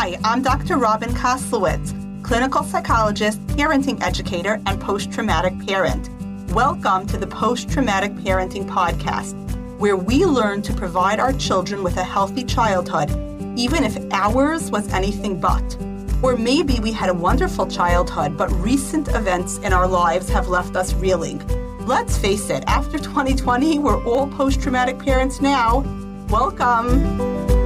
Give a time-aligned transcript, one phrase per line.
[0.00, 0.76] Hi, I'm Dr.
[0.76, 6.08] Robyn Koslowitz, clinical psychologist, parenting educator, and post traumatic parent.
[6.52, 9.34] Welcome to the Post Traumatic Parenting Podcast,
[9.80, 13.10] where we learn to provide our children with a healthy childhood,
[13.58, 15.76] even if ours was anything but.
[16.22, 20.76] Or maybe we had a wonderful childhood, but recent events in our lives have left
[20.76, 21.44] us reeling.
[21.86, 25.80] Let's face it, after 2020, we're all post traumatic parents now.
[26.28, 27.57] Welcome.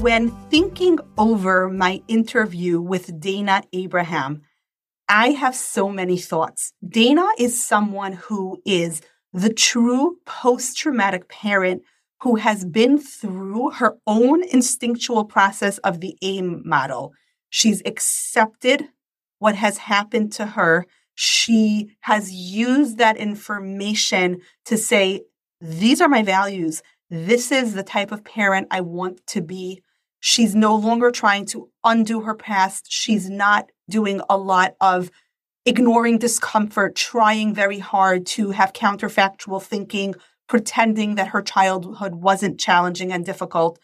[0.00, 4.42] When thinking over my interview with Dayna Abraham,
[5.08, 6.74] I have so many thoughts.
[6.84, 9.00] Dayna is someone who is
[9.32, 11.82] the true post traumatic parent
[12.20, 17.14] who has been through her own instinctual process of the AIM model.
[17.48, 18.90] She's accepted
[19.38, 20.84] what has happened to her.
[21.14, 25.22] She has used that information to say,
[25.60, 26.82] these are my values.
[27.08, 29.82] This is the type of parent I want to be.
[30.28, 32.86] She's no longer trying to undo her past.
[32.90, 35.08] She's not doing a lot of
[35.64, 40.16] ignoring discomfort, trying very hard to have counterfactual thinking,
[40.48, 43.78] pretending that her childhood wasn't challenging and difficult.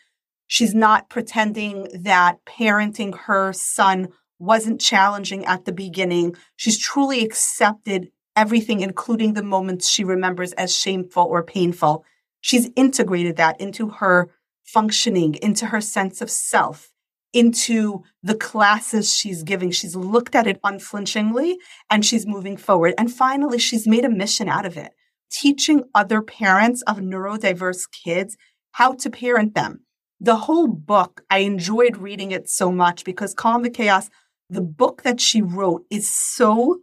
[0.49, 4.09] She's not pretending that parenting her son
[4.41, 6.35] wasn't challenging at the beginning.
[6.57, 12.05] She's truly accepted everything, including the moments she remembers as shameful or painful.
[12.41, 14.29] She's integrated that into her
[14.65, 16.91] functioning, into her sense of self,
[17.33, 19.71] into the classes she's giving.
[19.71, 21.59] She's looked at it unflinchingly
[21.91, 22.95] and she's moving forward.
[22.99, 24.93] And finally, she's made a mission out of it,
[25.31, 28.37] teaching other parents of neurodiverse kids
[28.73, 29.81] how to parent them.
[30.21, 34.09] The whole book, I enjoyed reading it so much because Calm the Chaos,
[34.49, 36.81] the book that she wrote, is so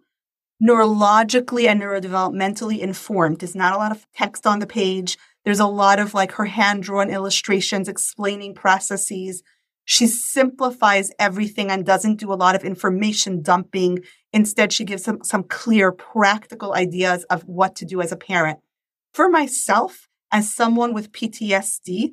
[0.62, 3.40] neurologically and neurodevelopmentally informed.
[3.40, 5.18] There's not a lot of text on the page.
[5.50, 9.42] There's a lot of like her hand drawn illustrations explaining processes.
[9.84, 14.04] She simplifies everything and doesn't do a lot of information dumping.
[14.32, 18.60] Instead, she gives some, some clear, practical ideas of what to do as a parent.
[19.12, 22.12] For myself, as someone with PTSD,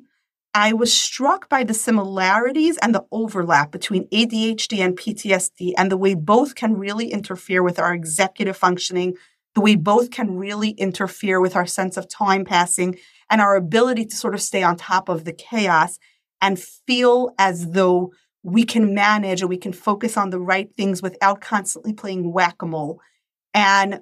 [0.55, 5.97] I was struck by the similarities and the overlap between ADHD and PTSD and the
[5.97, 9.13] way both can really interfere with our executive functioning,
[9.53, 12.97] the way both can really interfere with our sense of time passing
[13.29, 15.99] and our ability to sort of stay on top of the chaos
[16.41, 18.11] and feel as though
[18.43, 22.61] we can manage and we can focus on the right things without constantly playing whack
[22.61, 23.01] a mole.
[23.53, 24.01] And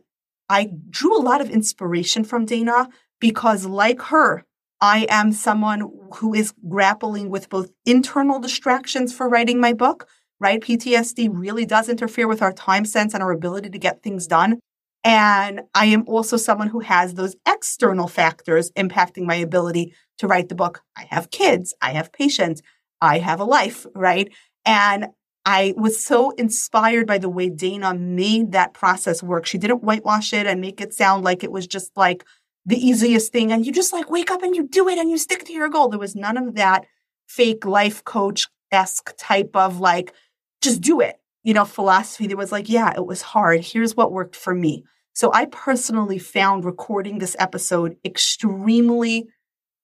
[0.50, 2.88] I drew a lot of inspiration from Dayna
[3.20, 4.44] because, like her,
[4.82, 10.08] I am someone who is grappling with both internal distractions for writing my book,
[10.40, 10.62] right?
[10.62, 14.60] PTSD really does interfere with our time sense and our ability to get things done.
[15.06, 20.50] And I am also someone who has those external factors impacting my ability to write
[20.50, 20.82] the book.
[20.98, 22.64] I have kids, I have patients,
[23.02, 24.34] I have a life, right?
[24.66, 25.08] And
[25.46, 29.46] I was so inspired by the way Dayna made that process work.
[29.46, 32.26] She didn't whitewash it and make it sound like it was just like
[32.66, 33.52] the easiest thing.
[33.52, 35.70] And you just like wake up and you do it and you stick to your
[35.70, 35.90] goal.
[35.90, 36.86] There was none of that
[37.28, 40.16] fake life coach esque type of like,
[40.64, 42.26] just do it, you know, philosophy.
[42.26, 43.64] There was like, yeah, it was hard.
[43.64, 44.84] Here's what worked for me.
[45.16, 49.28] So I personally found recording this episode extremely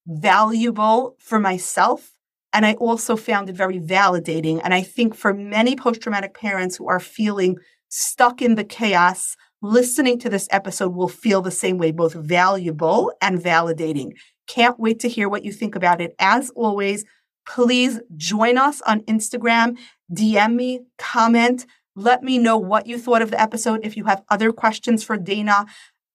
[0.05, 2.11] valuable for myself.
[2.51, 4.59] And I also found it very validating.
[4.61, 7.55] And I think for many post traumatic parents who are feeling
[7.87, 13.13] stuck in the chaos, listening to this episode will feel the same way, both valuable
[13.21, 14.11] and validating.
[14.47, 16.13] Can't wait to hear what you think about it.
[16.19, 17.05] As always,
[17.47, 19.77] please join us on Instagram,
[20.13, 21.65] DM me, comment.
[21.95, 23.81] Let me know what you thought of the episode.
[23.83, 25.67] If you have other questions for Dayna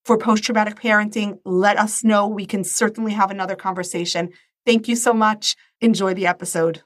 [0.06, 2.26] for post traumatic parenting, let us know.
[2.26, 4.30] We can certainly have another conversation.
[4.64, 5.54] Thank you so much.
[5.82, 6.82] Enjoy the episode.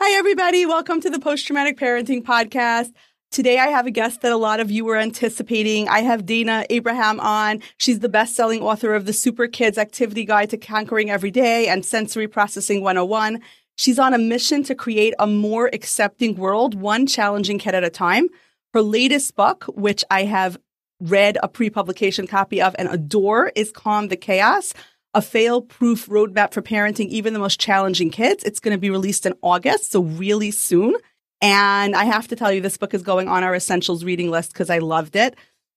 [0.00, 0.66] Hi, everybody.
[0.66, 2.90] Welcome to the Post Traumatic Parenting Podcast.
[3.30, 5.88] Today, I have a guest that a lot of you were anticipating.
[5.88, 7.62] I have Dayna Abraham on.
[7.76, 11.68] She's the best selling author of the Super Kids Activity Guide to Conquering Every Day
[11.68, 13.40] and Sensory Processing 101.
[13.80, 17.88] She's on a mission to create a more accepting world, one challenging kid at a
[17.88, 18.28] time.
[18.74, 20.58] Her latest book, which I have
[21.00, 24.74] read a pre publication copy of and adore, is Calm the Chaos,
[25.14, 28.44] a fail proof roadmap for parenting even the most challenging kids.
[28.44, 30.94] It's going to be released in August, so really soon.
[31.40, 34.52] And I have to tell you, this book is going on our essentials reading list
[34.52, 35.36] because I loved it.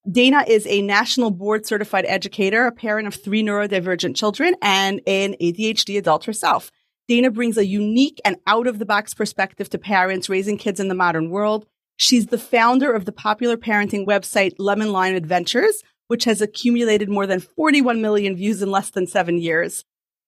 [0.09, 5.37] Dayna is a national board certified educator, a parent of three neurodivergent children, and an
[5.39, 6.69] ADHD adult herself.
[7.09, 10.87] Dayna brings a unique and out of the box perspective to parents raising kids in
[10.87, 11.65] the modern world.
[11.97, 17.27] She's the founder of the popular parenting website Lemon Lime Adventures, which has accumulated more
[17.27, 19.85] than 41 million views in less than seven years.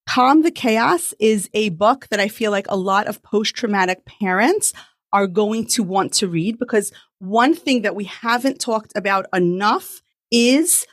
[0.07, 4.05] Calm the Chaos is a book that I feel like a lot of post traumatic
[4.05, 4.73] parents
[5.11, 10.01] are going to want to read because one thing that we haven't talked about enough
[10.29, 10.85] is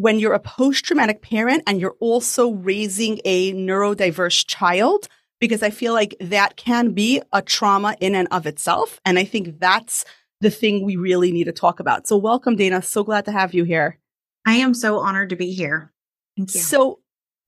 [0.00, 5.08] when you're a post traumatic parent and you're also raising a neurodiverse child,
[5.40, 8.98] because I feel like that can be a trauma in and of itself.
[9.04, 10.04] And I think that's
[10.40, 12.06] the thing we really need to talk about.
[12.06, 12.82] So, welcome, Dayna.
[12.82, 13.98] So glad to have you here.
[14.46, 15.92] I am so honored to be here.
[16.36, 16.60] Thank you.
[16.60, 16.99] So,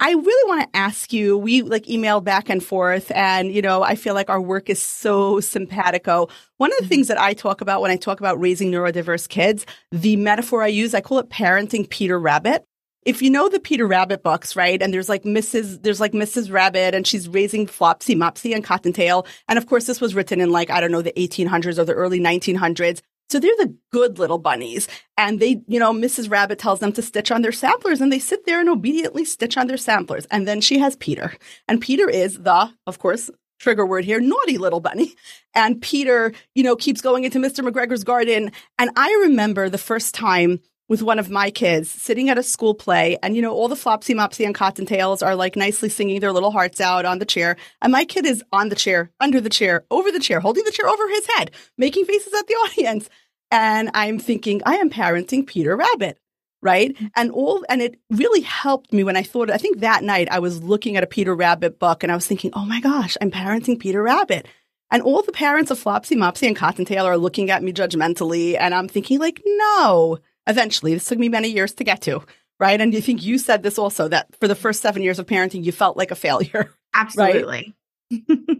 [0.05, 3.85] I really want to ask you, we like emailed back and forth and, you know,
[3.85, 6.29] I feel like our work is so simpatico.
[6.57, 6.89] One of the mm-hmm.
[6.89, 10.67] things that I talk about when I talk about raising neurodiverse kids, the metaphor I
[10.67, 12.65] use, I call it parenting Peter Rabbit.
[13.07, 14.83] If you know the Peter Rabbit books, right?
[14.83, 15.85] And there's like Mrs.
[15.85, 16.53] There's like Mrs.
[16.53, 19.25] Rabbit and she's raising Flopsy, Mopsy and Cottontail.
[19.49, 21.95] And of course, this was written in like, I don't know, the 1800s or the
[21.95, 23.03] early 1900s.
[23.33, 24.89] So they're the good little bunnies.
[25.17, 26.31] And they, you know, Mrs.
[26.31, 29.57] Rabbit tells them to stitch on their samplers and they sit there and obediently stitch
[29.57, 30.27] on their samplers.
[30.27, 31.33] And then she has Peter.
[31.67, 35.15] And Peter is the, of course, trigger word here, naughty little bunny.
[35.55, 37.67] And Peter, you know, keeps going into Mr.
[37.67, 38.53] McGregor's garden.
[38.79, 40.61] And I remember the first time
[40.93, 43.75] with one of my kids sitting at a school play and you know all the
[43.75, 47.57] flopsy mopsy and cottontails are like nicely singing their little hearts out on the chair
[47.81, 50.71] and my kid is on the chair under the chair over the chair holding the
[50.71, 53.09] chair over his head making faces at the audience
[53.53, 56.19] and i'm thinking i am parenting peter rabbit
[56.63, 57.07] right mm-hmm.
[57.15, 60.41] and all and it really helped me when i thought i think that night i
[60.41, 63.31] was looking at a peter rabbit book and i was thinking oh my gosh i'm
[63.31, 64.47] parenting peter rabbit
[64.91, 68.75] and all the parents of flopsy mopsy and cottontail are looking at me judgmentally and
[68.75, 70.95] i'm thinking like no eventually.
[70.95, 72.23] This took me many years to get to,
[72.59, 72.81] right?
[72.81, 75.65] And you think you said this also that for the first seven years of parenting,
[75.65, 76.73] you felt like a failure.
[76.95, 77.43] Absolutely.
[77.47, 77.75] Right?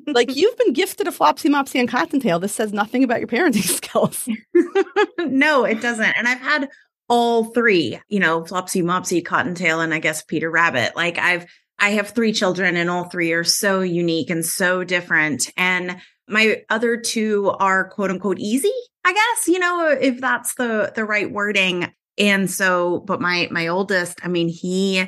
[0.07, 2.39] Like you've been gifted a flopsy mopsy and cottontail.
[2.39, 4.29] This says nothing about your parenting skills.
[5.19, 6.17] no, it doesn't.
[6.17, 6.69] And I've had
[7.09, 10.97] all three, you know, flopsy mopsy, cottontail, and I guess Peter Rabbit.
[10.97, 11.47] Like I've
[11.79, 15.51] I have three children and all three are so unique and so different.
[15.57, 15.97] And
[16.29, 18.73] my other two are quote unquote easy,
[19.05, 21.93] I guess, you know, if that's the the right wording.
[22.19, 25.05] And so, but my my oldest, I mean, he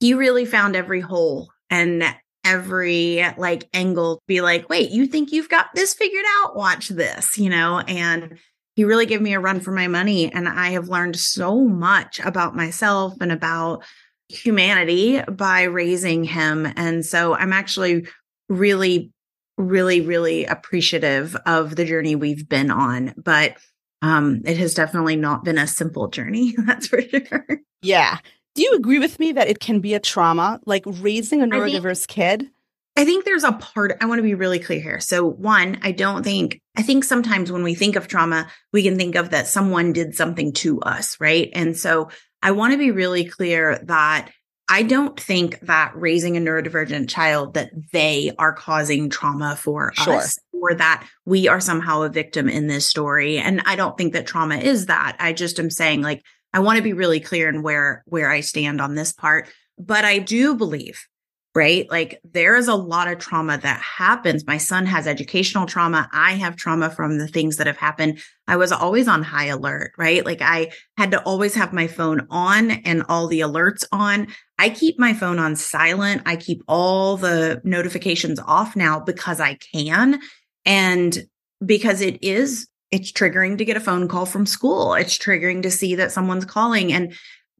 [0.00, 2.04] he really found every hole and
[2.44, 6.56] every like angle be like, wait, you think you've got this figured out?
[6.56, 8.38] Watch this, you know, and
[8.76, 10.32] he really gave me a run for my money.
[10.32, 13.84] And I have learned so much about myself and about
[14.28, 16.66] humanity by raising him.
[16.76, 18.06] And so I'm actually
[18.48, 19.12] really
[19.56, 23.14] really, really appreciative of the journey we've been on.
[23.16, 23.56] But
[24.02, 27.46] um, it has definitely not been a simple journey, that's for sure.
[27.82, 28.18] Yeah.
[28.54, 32.06] Do you agree with me that it can be a trauma, like raising a neurodiverse
[32.06, 32.50] think, kid?
[32.96, 35.00] I think there's a part, I want to be really clear here.
[35.00, 38.96] So, one, I don't think, I think sometimes when we think of trauma, we can
[38.96, 41.50] think of that someone did something to us, right?
[41.52, 42.10] And so
[42.42, 44.30] I want to be really clear that
[44.68, 50.14] I don't think that raising a neurodivergent child that they are causing trauma for sure.
[50.14, 53.38] us or that we are somehow a victim in this story.
[53.38, 55.16] And I don't think that trauma is that.
[55.18, 56.22] I just am saying like
[56.54, 59.48] I want to be really clear in where where I stand on this part.
[59.78, 61.06] But I do believe
[61.54, 61.88] right?
[61.88, 64.46] Like there is a lot of trauma that happens.
[64.46, 66.08] My son has educational trauma.
[66.12, 68.18] I have trauma from the things that have happened.
[68.48, 70.24] I was always on high alert, right?
[70.24, 74.26] Like I had to always have my phone on and all the alerts on.
[74.58, 76.22] I keep my phone on silent.
[76.26, 80.20] I keep all the notifications off now because I can.
[80.66, 81.24] And
[81.64, 84.94] because it is, it's triggering to get a phone call from school.
[84.94, 86.92] It's triggering to see that someone's calling.
[86.92, 87.14] And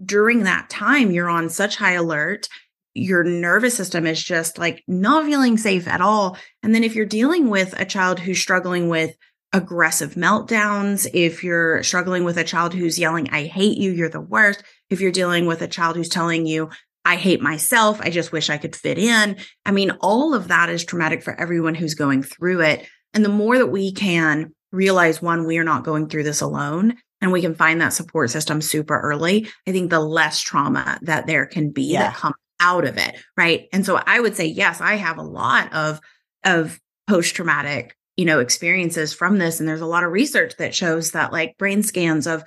[0.04, 2.48] during that time, you're on such high alert
[2.94, 6.38] your nervous system is just like not feeling safe at all.
[6.62, 9.16] And then if you're dealing with a child who's struggling with
[9.52, 14.20] aggressive meltdowns, if you're struggling with a child who's yelling, I hate you, you're the
[14.20, 16.70] worst, if you're dealing with a child who's telling you,
[17.04, 19.36] I hate myself, I just wish I could fit in.
[19.66, 22.86] I mean, all of that is traumatic for everyone who's going through it.
[23.12, 26.96] And the more that we can realize one, we are not going through this alone.
[27.20, 29.48] And we can find that support system super early.
[29.66, 32.08] I think the less trauma that there can be yeah.
[32.08, 33.16] that comes out of it.
[33.36, 33.68] Right.
[33.72, 36.00] And so I would say, yes, I have a lot of,
[36.44, 36.78] of
[37.08, 39.58] post traumatic, you know, experiences from this.
[39.58, 42.44] And there's a lot of research that shows that like brain scans of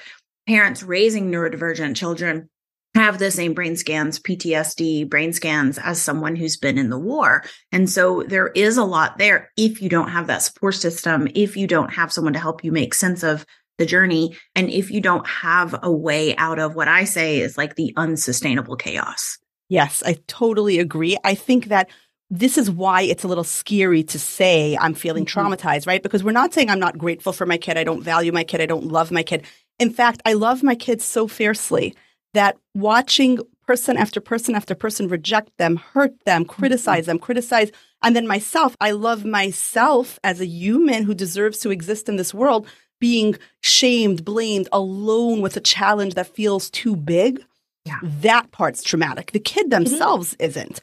[0.47, 2.49] parents raising neurodivergent children
[2.97, 7.43] have the same brain scans, PTSD brain scans as someone who's been in the war.
[7.71, 11.55] And so there is a lot there if you don't have that support system, if
[11.55, 13.45] you don't have someone to help you make sense of
[13.77, 17.57] the journey, and if you don't have a way out of what I say is
[17.57, 19.37] like the unsustainable chaos.
[19.69, 21.17] Yes, I totally agree.
[21.23, 21.89] I think that
[22.29, 25.39] this is why it's a little scary to say I'm feeling mm-hmm.
[25.39, 26.01] traumatized, right?
[26.01, 27.77] Because we're not saying I'm not grateful for my kid.
[27.77, 28.61] I don't value my kid.
[28.61, 29.45] I don't love my kid.
[29.79, 31.95] In fact, I love my kids so fiercely
[32.37, 36.51] that watching person after person after person reject them, hurt them, Mm-hmm.
[36.59, 37.71] criticize them, criticize.
[38.03, 42.33] And then myself, I love myself as a human who deserves to exist in this
[42.33, 42.67] world,
[42.99, 47.43] being shamed, blamed, alone with a challenge that feels too big.
[47.85, 47.99] Yeah.
[48.03, 49.31] That part's traumatic.
[49.31, 50.79] The kid themselves isn't.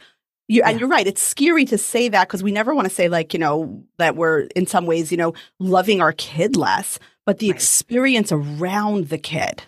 [0.49, 0.81] You, And Yeah.
[0.81, 1.07] you're right.
[1.07, 4.15] It's scary to say that because we never want to say, like, you know, that
[4.17, 7.57] we're in some ways, you know, loving our kid less, but the Right.
[7.57, 9.63] experience around the kid,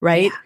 [0.00, 0.30] right?
[0.32, 0.38] Yeah.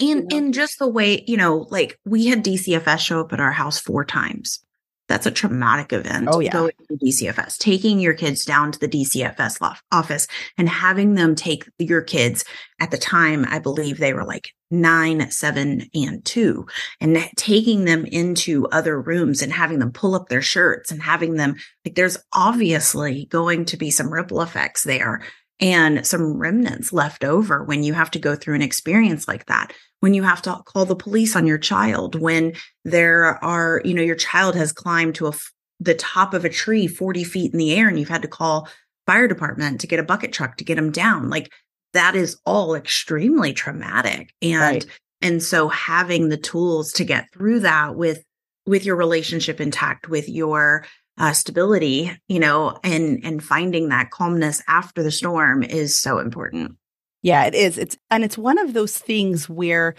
[0.00, 0.36] And know?
[0.36, 3.78] and just the way, you know, like we had DCFS show up at our house
[3.78, 4.60] four times.
[5.08, 6.28] That's a traumatic event.
[6.30, 6.50] Oh, yeah.
[6.50, 10.26] Going to DCFS, taking your kids down to the DCFS office
[10.58, 12.44] and having them take your kids
[12.80, 16.66] at the time, I believe they were like nine, seven, and two,
[17.00, 21.34] and taking them into other rooms and having them pull up their shirts and having
[21.34, 21.54] them
[21.84, 25.22] like there's obviously going to be some ripple effects there
[25.60, 29.72] and some remnants left over when you have to go through an experience like that
[30.00, 32.52] when you have to call the police on your child when
[32.84, 36.48] there are you know your child has climbed to a f- the top of a
[36.50, 38.68] tree 40 feet in the air and you've had to call
[39.06, 41.50] fire department to get a bucket truck to get them down like
[41.92, 44.86] that is all extremely traumatic and Right.
[45.22, 48.22] and so having the tools to get through that with
[48.66, 50.84] with your relationship intact with your
[51.18, 56.76] uh, stability you know and and finding that calmness after the storm is so important
[57.22, 57.76] Yeah, it is.
[57.76, 59.94] It's and it's one of those things where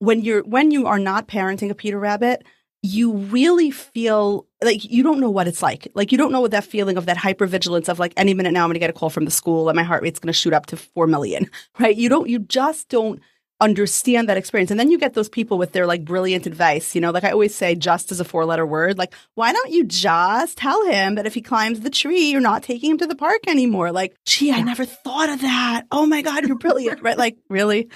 [0.00, 2.44] when you're when you are not parenting a Peter Rabbit,
[2.82, 5.86] you really feel like you don't know what it's like.
[5.94, 8.64] Like you don't know what that feeling of that hypervigilance of like any minute now
[8.64, 10.32] I'm going to get a call from the school and my heart rate's going to
[10.32, 11.48] shoot up to 4 million,
[11.78, 11.96] right?
[11.96, 13.20] You don't you just don't
[13.62, 14.70] understand that experience.
[14.70, 17.30] And then you get those people with their like brilliant advice, you know, like I
[17.30, 21.14] always say just as a four letter word, like why don't you just tell him
[21.14, 23.92] that if he climbs the tree, you're not taking him to the park anymore?
[23.92, 25.84] Like, gee, I never thought of that.
[25.90, 27.16] Oh my god, you're brilliant, right?
[27.16, 27.88] Like, really?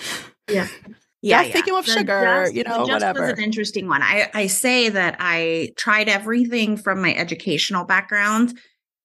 [0.48, 0.68] yeah
[1.24, 3.22] Just take him off The sugar, just- you know, just whatever.
[3.22, 8.56] was an interesting one i i say that i tried everything from my educational background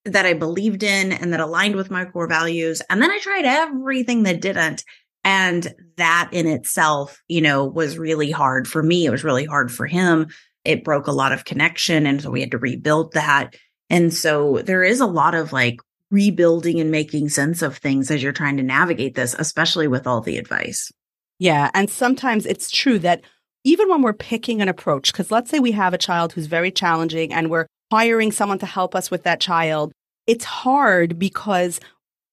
[0.04, 3.44] that i believed in and that aligned with my core values and then i tried
[3.44, 4.84] everything that didn't
[5.24, 9.06] and that in itself you know was really hard for me.
[9.06, 10.28] It was really hard for him.
[10.64, 13.56] It broke a lot of connection and so we had to rebuild that.
[13.90, 18.22] And so there is a lot of like rebuilding and making sense of things as
[18.22, 20.90] you're trying to navigate this especially with all the advice.
[21.38, 21.70] Yeah.
[21.74, 23.22] And sometimes it's true that
[23.64, 26.70] even when we're picking an approach, because let's say we have a child who's very
[26.70, 29.92] challenging and we're hiring someone to help us with that child,
[30.26, 31.80] it's hard because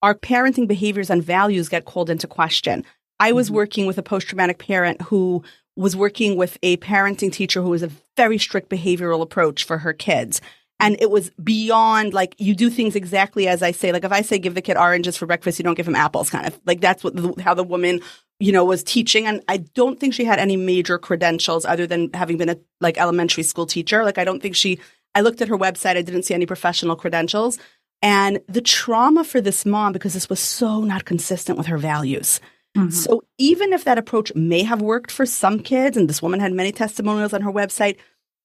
[0.01, 2.85] our parenting behaviors and values get called into question.
[3.19, 3.53] I was Mhm.
[3.53, 5.43] working with a post traumatic parent who
[5.75, 9.93] was working with a parenting teacher who was a very strict behavioral approach for her
[9.93, 10.41] kids.
[10.81, 13.91] And it was beyond like you do things exactly as I say.
[13.91, 16.29] Like if I say give the kid oranges for breakfast, you don't give him apples,
[16.29, 17.99] kind of like that's what the, how the woman
[18.39, 19.25] you know was teaching.
[19.25, 22.97] And I don't think she had any major credentials other than having been a like
[22.97, 24.03] elementary school teacher.
[24.05, 24.79] Like I don't think she.
[25.15, 25.97] I looked at her website.
[25.97, 27.57] I didn't see any professional credentials.
[28.01, 32.39] And the trauma for this mom because this was so not consistent with her values.
[32.77, 32.93] Mhm.
[32.93, 36.53] So even if that approach may have worked for some kids, and this woman had
[36.53, 37.97] many testimonials on her website,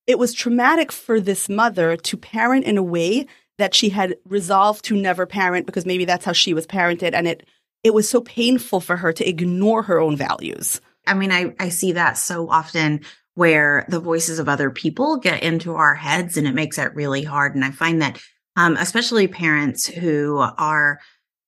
[0.07, 3.27] it was traumatic for this mother to parent in a way
[3.59, 7.13] that she had resolved to never parent because maybe that's how she was parented.
[7.15, 7.47] And it
[7.85, 10.81] it was so painful for her to ignore her own values.
[11.07, 13.03] I mean, I, I see that so often
[13.35, 17.23] where the voices of other people get into our heads and it makes it really
[17.23, 17.55] hard.
[17.55, 18.19] And I find that,
[18.57, 21.01] um, especially parents who are,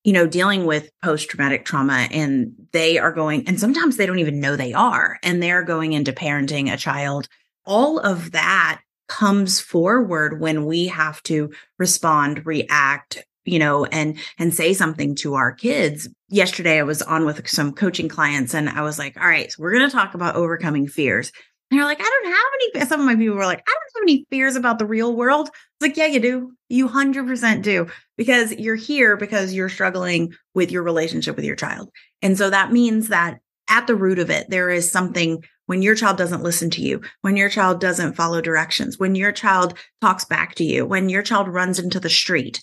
[0.05, 4.19] you know, dealing with post traumatic trauma and they are going, and sometimes they don't
[4.19, 7.29] even know they are, and they're going into parenting a child.
[7.65, 14.53] All of that comes forward when we have to respond, react, you know, and and
[14.53, 16.09] say something to our kids.
[16.29, 19.63] Yesterday I was on with some coaching clients and I was like, all right, so
[19.63, 21.33] we're going to talk about overcoming fears.
[21.71, 22.89] And they're like, I don't have any.
[22.89, 25.49] Some of my people were like, I don't have any fears about the real world.
[25.49, 26.53] It's like, yeah, you do.
[26.69, 31.91] You 100% do because you're here because you're struggling with your relationship with your child.
[32.23, 35.97] And so that means that at the root of it, there is something when your
[35.97, 40.25] child doesn't listen to you, when your child doesn't follow directions, when your child talks
[40.25, 42.61] back to you, when your child runs into the street,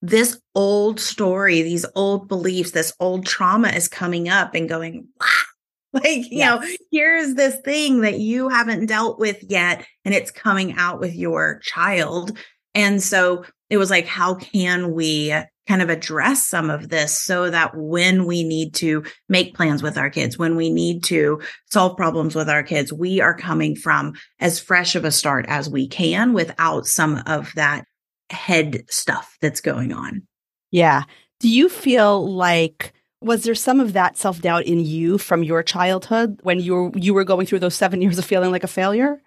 [0.00, 5.26] this old story, these old beliefs, this old trauma is coming up and going, wow.
[6.04, 10.72] Like, you know, here's this thing that you haven't dealt with yet, and it's coming
[10.78, 12.38] out with your child.
[12.74, 15.34] And so it was like, how can we
[15.68, 19.96] kind of address some of this so that when we need to make plans with
[19.96, 24.14] our kids, when we need to solve problems with our kids, we are coming from
[24.40, 27.84] as fresh of a start as we can without some of that
[28.30, 30.26] head stuff that's going on.
[30.70, 31.04] Yeah.
[31.38, 35.62] Do you feel like Was there some of that self doubt in you from your
[35.62, 38.68] childhood when you were, you were going through those seven years of feeling like a
[38.68, 39.20] failure?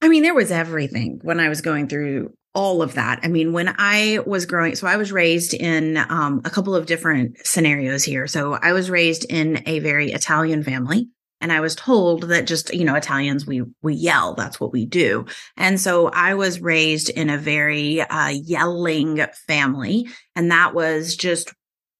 [0.00, 3.20] I mean, there was everything when I was going through all of that.
[3.22, 6.86] I mean, when I was growing, so I was raised in um, a couple of
[6.86, 8.26] different scenarios here.
[8.26, 11.08] So I was raised in a very Italian family.
[11.40, 14.34] And I was told that just, you know, Italians, we, we yell.
[14.34, 15.26] That's what we do.
[15.56, 20.08] And so I was raised in a very uh, yelling family.
[20.34, 21.52] And that was just,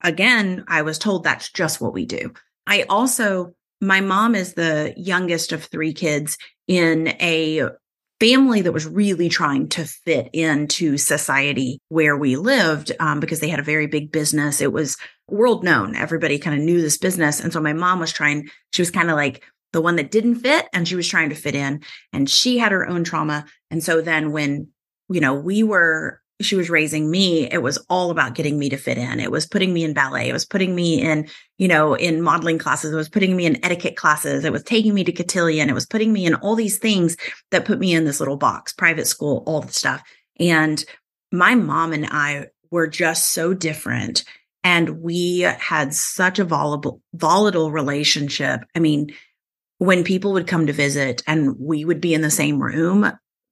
[0.02, 2.32] again, I was told that's just what we do.
[2.66, 6.36] I also, my mom is the youngest of three kids
[6.66, 7.70] in a
[8.20, 13.48] family that was really trying to fit into society where we lived um, because they
[13.48, 14.60] had a very big business.
[14.60, 14.96] It was
[15.28, 15.94] world known.
[15.94, 17.40] Everybody kind of knew this business.
[17.40, 20.36] And so my mom was trying, she was kind of like the one that didn't
[20.36, 23.44] fit and she was trying to fit in and she had her own trauma.
[23.70, 24.68] And so then when,
[25.08, 28.76] you know, we were she was raising me, it was all about getting me to
[28.76, 29.18] fit in.
[29.18, 30.28] It was putting me in ballet.
[30.28, 32.92] It was putting me in, you know, in modeling classes.
[32.92, 34.44] It was putting me in etiquette classes.
[34.44, 35.68] It was taking me to cotillion.
[35.68, 37.16] It was putting me in all these things
[37.50, 40.02] that put me in this little box, private school, all the stuff.
[40.38, 40.84] And
[41.32, 44.24] my mom and I were just so different.
[44.62, 48.60] And we had such a volatile, volatile relationship.
[48.76, 49.12] I mean,
[49.78, 53.10] when people would come to visit and we would be in the same room,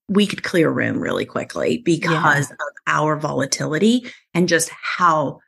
[0.08, 2.54] we could clear room really quickly because yeah.
[2.54, 5.40] of our volatility and just how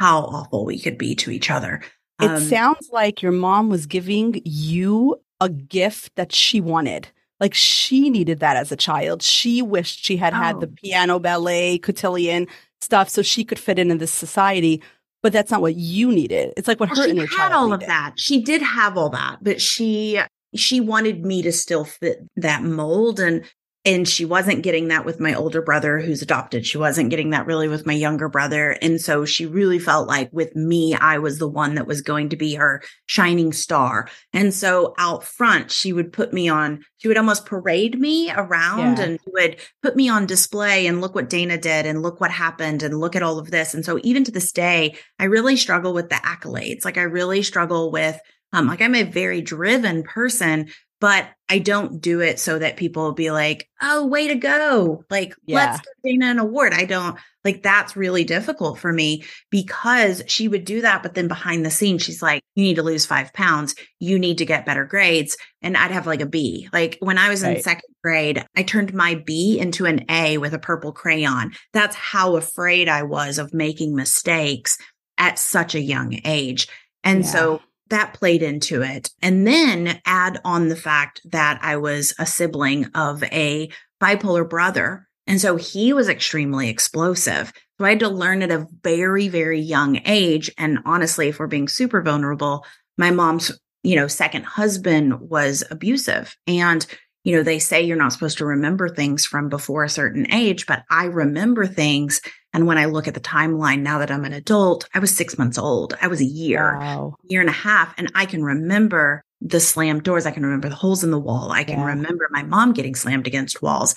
[0.00, 1.82] how awful we could be to each other.
[2.20, 7.08] It um, sounds like your mom was giving you a gift that she wanted.
[7.38, 9.22] Like she needed that as a child.
[9.22, 10.36] She wished she had oh.
[10.36, 10.74] had the oh.
[10.82, 12.46] piano, ballet, cotillion
[12.80, 14.82] stuff so she could fit into this society.
[15.22, 16.54] But that's not what you needed.
[16.56, 17.82] It's like what well, her inner child had all needed.
[17.82, 18.14] of that.
[18.16, 20.20] She did have all that, but she
[20.54, 23.44] she wanted me to still fit that mold and
[23.84, 26.66] and she wasn't getting that with my older brother who's adopted.
[26.66, 28.72] She wasn't getting that really with my younger brother.
[28.82, 32.28] And so she really felt like with me, I was the one that was going
[32.28, 34.08] to be her shining star.
[34.34, 38.98] And so out front, she would put me on, she would almost parade me around
[38.98, 39.04] yeah.
[39.04, 42.82] and would put me on display and look what Dayna did and look what happened
[42.82, 43.72] and look at all of this.
[43.72, 46.84] And so even to this day, I really struggle with the accolades.
[46.84, 48.20] Like I really struggle with
[48.52, 50.68] um, like I'm a very driven person,
[51.00, 55.04] but I don't do it so that people will be like, oh, way to go.
[55.10, 55.56] Like, yeah.
[55.56, 56.74] let's give Dayna an award.
[56.74, 61.02] I don't like that's really difficult for me because she would do that.
[61.02, 63.74] But then behind the scenes, she's like, you need to lose five pounds.
[63.98, 65.36] You need to get better grades.
[65.62, 66.68] And I'd have like a B.
[66.72, 67.56] Like when I was right.
[67.56, 71.52] in second grade, I turned my B into an A with a purple crayon.
[71.72, 74.76] That's how afraid I was of making mistakes
[75.16, 76.68] at such a young age.
[77.02, 77.30] And yeah.
[77.30, 79.10] so that played into it.
[79.20, 83.70] And then add on the fact that I was a sibling of a
[84.02, 85.06] bipolar brother.
[85.26, 87.52] And so he was extremely explosive.
[87.78, 90.50] So I had to learn at a very, very young age.
[90.58, 92.64] And honestly, if we're being super vulnerable,
[92.98, 96.36] my mom's, you know, second husband was abusive.
[96.46, 96.84] And
[97.24, 100.66] you know, they say you're not supposed to remember things from before a certain age,
[100.66, 102.20] but I remember things.
[102.52, 105.38] And when I look at the timeline now that I'm an adult, I was six
[105.38, 105.94] months old.
[106.00, 107.16] I was a year, wow.
[107.24, 107.94] year and a half.
[107.98, 110.26] And I can remember the slammed doors.
[110.26, 111.52] I can remember the holes in the wall.
[111.52, 111.86] I can yeah.
[111.86, 113.94] remember my mom getting slammed against walls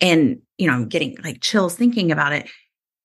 [0.00, 2.48] and, you know, I'm getting like chills thinking about it.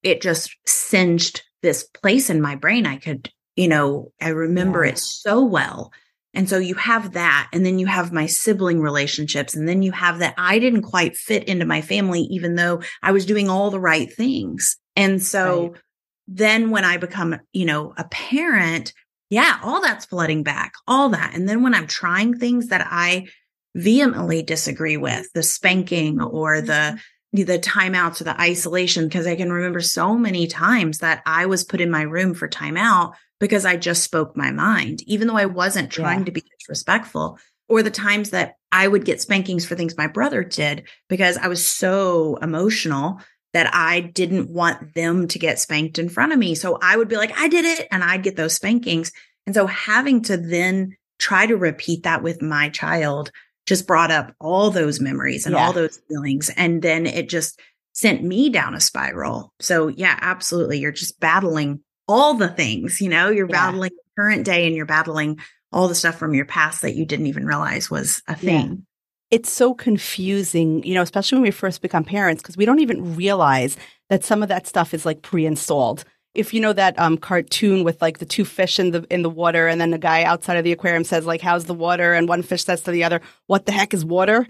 [0.03, 2.85] It just singed this place in my brain.
[2.85, 4.91] I could, you know, I remember yeah.
[4.91, 5.91] it so well.
[6.33, 7.49] And so you have that.
[7.51, 9.55] And then you have my sibling relationships.
[9.55, 13.11] And then you have that I didn't quite fit into my family, even though I
[13.11, 14.77] was doing all the right things.
[14.95, 15.81] And so right.
[16.27, 18.93] then when I become, you know, a parent,
[19.29, 21.33] yeah, all that's flooding back, all that.
[21.35, 23.27] And then when I'm trying things that I
[23.75, 26.97] vehemently disagree with, the spanking or the, mm-hmm
[27.33, 31.63] the timeouts or the isolation because I can remember so many times that I was
[31.63, 35.45] put in my room for timeout because I just spoke my mind, even though I
[35.45, 36.25] wasn't trying yeah.
[36.25, 37.39] to be disrespectful.
[37.69, 41.47] Or the times that I would get spankings for things my brother did because I
[41.47, 43.21] was so emotional
[43.53, 46.55] that I didn't want them to get spanked in front of me.
[46.55, 47.87] So I would be like, I did it.
[47.91, 49.11] And I'd get those spankings.
[49.45, 53.31] And so having to then try to repeat that with my child
[53.71, 55.65] just brought up all those memories and yeah.
[55.65, 56.51] all those feelings.
[56.57, 57.57] And then it just
[57.93, 59.53] sent me down a spiral.
[59.61, 60.77] So, yeah, absolutely.
[60.77, 63.71] You're just battling all the things, you know, you're yeah.
[63.71, 65.39] battling current day and you're battling
[65.71, 68.69] all the stuff from your past that you didn't even realize was a thing.
[68.69, 69.37] Yeah.
[69.37, 73.15] It's so confusing, you know, especially when we first become parents, because we don't even
[73.15, 73.77] realize
[74.09, 77.83] that some of that stuff is like pre installed if you know that um, cartoon
[77.83, 80.57] with like the two fish in the in the water, and then the guy outside
[80.57, 83.21] of the aquarium says like, "How's the water?" and one fish says to the other,
[83.47, 84.47] "What the heck is water?"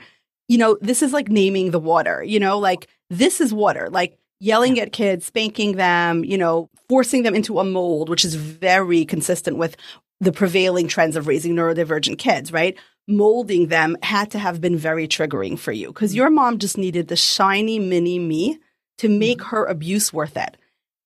[0.47, 2.23] You know, this is like naming the water.
[2.23, 3.89] You know, like this is water.
[3.89, 8.35] Like yelling at kids, spanking them, you know, forcing them into a mold, which is
[8.35, 9.77] very consistent with
[10.19, 12.77] the prevailing trends of raising neurodivergent kids, right?
[13.07, 17.07] Molding them had to have been very triggering for you because your mom just needed
[17.07, 18.59] the shiny mini me
[18.99, 19.55] to make mm-hmm.
[19.55, 20.57] her abuse worth it.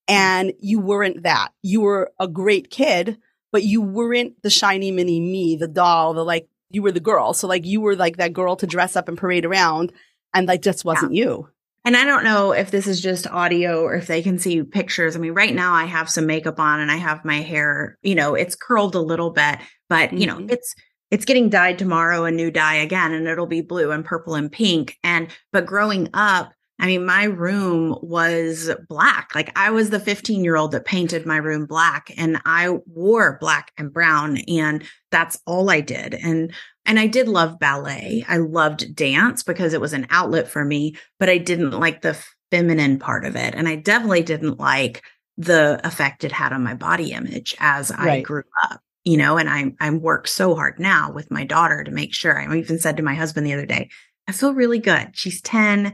[0.08, 1.50] And you weren't that.
[1.62, 3.18] You were a great kid,
[3.52, 7.34] but you weren't the shiny mini me, the doll, the like, you were the girl.
[7.34, 9.94] So like you were like that girl to dress up and parade around
[10.34, 11.24] and like just wasn't yeah.
[11.24, 11.50] you.
[11.86, 15.16] And I don't know if this is just audio or if they can see pictures.
[15.16, 18.16] I mean, right now I have some makeup on and I have my hair, you
[18.16, 20.18] know, it's curled a little bit, but mm-hmm.
[20.18, 20.50] you know, mm-hmm.
[20.50, 20.74] it's
[21.12, 24.52] it's getting dyed tomorrow, a new dye again, and it'll be blue and purple and
[24.52, 24.98] pink.
[25.04, 29.34] And but growing up, I mean, my room was black.
[29.34, 33.38] Like I was the 15 year old that painted my room black and I wore
[33.40, 36.14] black and brown and that's all I did.
[36.14, 36.54] And,
[36.86, 38.26] and I did love ballet.
[38.28, 42.22] I loved dance because it was an outlet for me, but I didn't like the
[42.52, 43.56] feminine part of it.
[43.56, 45.02] And I definitely didn't like
[45.38, 48.24] the effect it had on my body image as I right.
[48.24, 51.92] grew up you know and i i work so hard now with my daughter to
[51.92, 53.90] make sure i even said to my husband the other day
[54.28, 55.94] i feel really good she's 10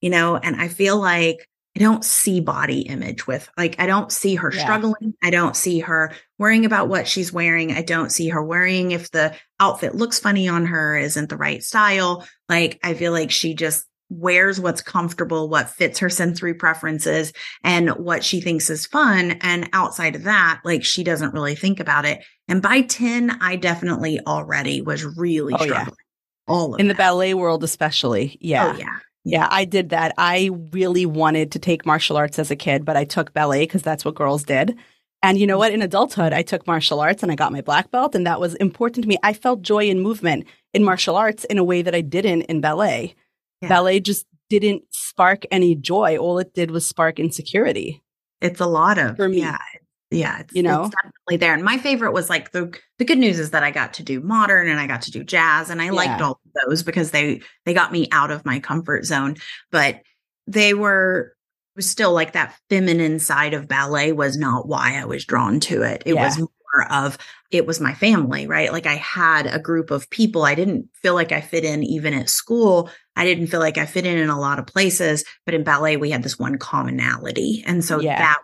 [0.00, 4.10] you know, and I feel like I don't see body image with like I don't
[4.10, 4.62] see her yeah.
[4.62, 5.14] struggling.
[5.22, 7.72] I don't see her worrying about what she's wearing.
[7.72, 11.62] I don't see her worrying if the outfit looks funny on her, isn't the right
[11.62, 12.26] style.
[12.48, 17.32] Like I feel like she just wears what's comfortable, what fits her sensory preferences
[17.62, 19.32] and what she thinks is fun.
[19.42, 22.24] And outside of that, like she doesn't really think about it.
[22.48, 25.96] And by 10, I definitely already was really oh, struggling.
[25.98, 26.52] Yeah.
[26.52, 26.94] All in that.
[26.94, 28.38] the ballet world, especially.
[28.40, 28.72] Yeah.
[28.74, 28.98] Oh, yeah.
[29.24, 30.14] Yeah, I did that.
[30.16, 33.82] I really wanted to take martial arts as a kid, but I took ballet because
[33.82, 34.76] that's what girls did.
[35.22, 35.72] And you know what?
[35.72, 38.54] In adulthood, I took martial arts and I got my black belt, and that was
[38.54, 39.18] important to me.
[39.22, 42.60] I felt joy in movement in martial arts in a way that I didn't in
[42.60, 43.16] ballet.
[43.60, 43.68] Yeah.
[43.68, 46.16] Ballet just didn't spark any joy.
[46.16, 48.02] All it did was spark insecurity.
[48.40, 49.40] It's a lot of for me.
[49.40, 49.58] Yeah,
[50.10, 51.54] yeah, you know, it's definitely there.
[51.54, 54.20] And my favorite was like the the good news is that I got to do
[54.20, 55.92] modern and I got to do jazz, and I yeah.
[55.92, 59.36] liked all of those because they they got me out of my comfort zone.
[59.70, 60.00] But
[60.46, 61.34] they were
[61.76, 65.82] was still like that feminine side of ballet was not why I was drawn to
[65.82, 66.02] it.
[66.06, 66.24] It yeah.
[66.24, 67.18] was more of
[67.50, 68.72] it was my family, right?
[68.72, 70.44] Like I had a group of people.
[70.44, 72.90] I didn't feel like I fit in even at school.
[73.16, 75.96] I didn't feel like I fit in in a lot of places, but in ballet
[75.96, 77.62] we had this one commonality.
[77.66, 78.18] And so yeah.
[78.18, 78.38] that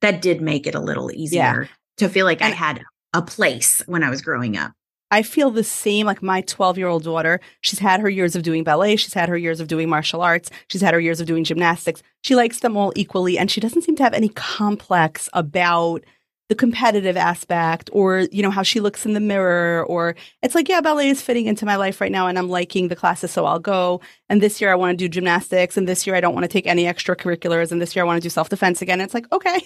[0.00, 1.68] that did make it a little easier yeah.
[1.96, 2.82] to feel like and I had
[3.14, 4.72] a place when I was growing up.
[5.10, 7.40] I feel the same like my 12 year old daughter.
[7.62, 8.96] She's had her years of doing ballet.
[8.96, 10.50] She's had her years of doing martial arts.
[10.68, 12.02] She's had her years of doing gymnastics.
[12.22, 13.38] She likes them all equally.
[13.38, 16.04] And she doesn't seem to have any complex about
[16.48, 20.68] the competitive aspect or, you know, how she looks in the mirror or it's like,
[20.68, 23.30] yeah, ballet is fitting into my life right now and I'm liking the classes.
[23.30, 24.00] So I'll go.
[24.30, 25.76] And this year I want to do gymnastics.
[25.76, 27.70] And this year I don't want to take any extracurriculars.
[27.70, 29.00] And this year I want to do self defense again.
[29.00, 29.60] it's like, okay,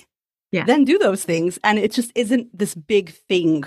[0.51, 0.65] yeah.
[0.65, 1.59] then do those things.
[1.63, 3.65] And it just isn't this big thing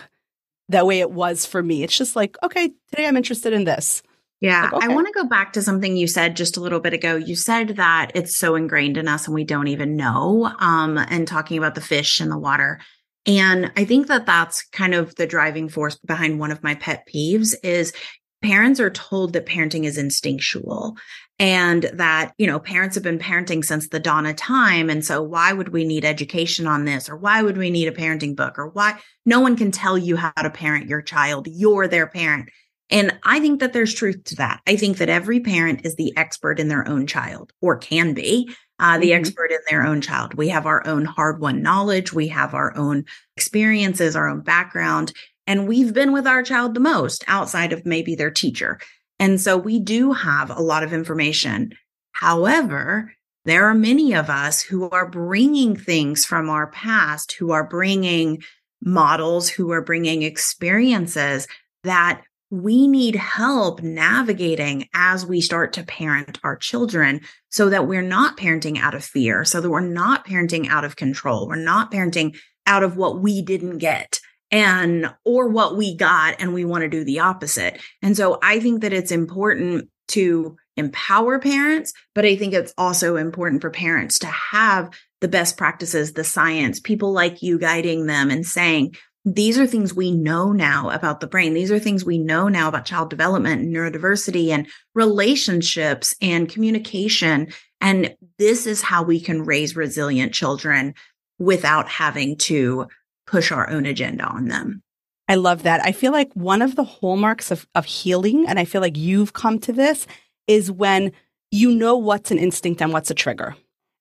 [0.69, 1.83] that way it was for me.
[1.83, 4.03] It's just like, okay, today I'm interested in this.
[4.41, 4.63] Yeah.
[4.63, 4.85] Like, okay.
[4.85, 7.15] I want to go back to something you said just a little bit ago.
[7.15, 11.27] You said that it's so ingrained in us and we don't even know, um, and
[11.27, 12.79] talking about the fish in the water.
[13.25, 17.07] And I think that that's kind of the driving force behind one of my pet
[17.11, 17.93] peeves is
[18.41, 20.95] parents are told that parenting is instinctual
[21.39, 24.89] and that you know parents have been parenting since the dawn of time.
[24.89, 27.09] And so why would we need education on this?
[27.09, 28.57] Or why would we need a parenting book?
[28.57, 31.47] Or why no one can tell you how to parent your child.
[31.49, 32.49] You're their parent.
[32.91, 34.61] And i think that there's truth to that.
[34.67, 38.55] I think that every parent is the expert in their own child or can be
[38.79, 39.19] uh, the mm-hmm.
[39.19, 42.75] expert in their own child we have our own hard won knowledge we have our
[42.77, 43.03] own
[43.35, 45.13] experiences our own background
[45.47, 48.79] and we've been with our child the most outside of maybe their teacher.
[49.19, 51.73] And so we do have a lot of information.
[52.11, 53.13] However,
[53.45, 58.41] there are many of us who are bringing things from our past, who are bringing
[58.81, 61.47] models, who are bringing experiences
[61.83, 68.01] that we need help navigating as we start to parent our children so that we're
[68.01, 71.47] not parenting out of fear, so that we're not parenting out of control.
[71.47, 74.19] We're not parenting out of what we didn't get
[74.51, 77.81] and or what we got and we want to do the opposite.
[78.01, 83.15] And so I think that it's important to empower parents, but I think it's also
[83.15, 84.89] important for parents to have
[85.21, 89.93] the best practices, the science, people like you guiding them and saying, these are things
[89.93, 91.55] we know now about the brain.
[91.55, 97.47] These are things we know now about child development and neurodiversity and relationships and communication.
[97.81, 100.93] And this is how we can raise resilient children
[101.39, 102.87] without having to
[103.25, 104.83] push our own agenda on them.
[105.27, 105.81] I love that.
[105.83, 109.33] I feel like one of the hallmarks of, of healing, and I feel like you've
[109.33, 110.05] come to this,
[110.45, 111.11] is when
[111.49, 113.55] you know what's an instinct and what's a trigger.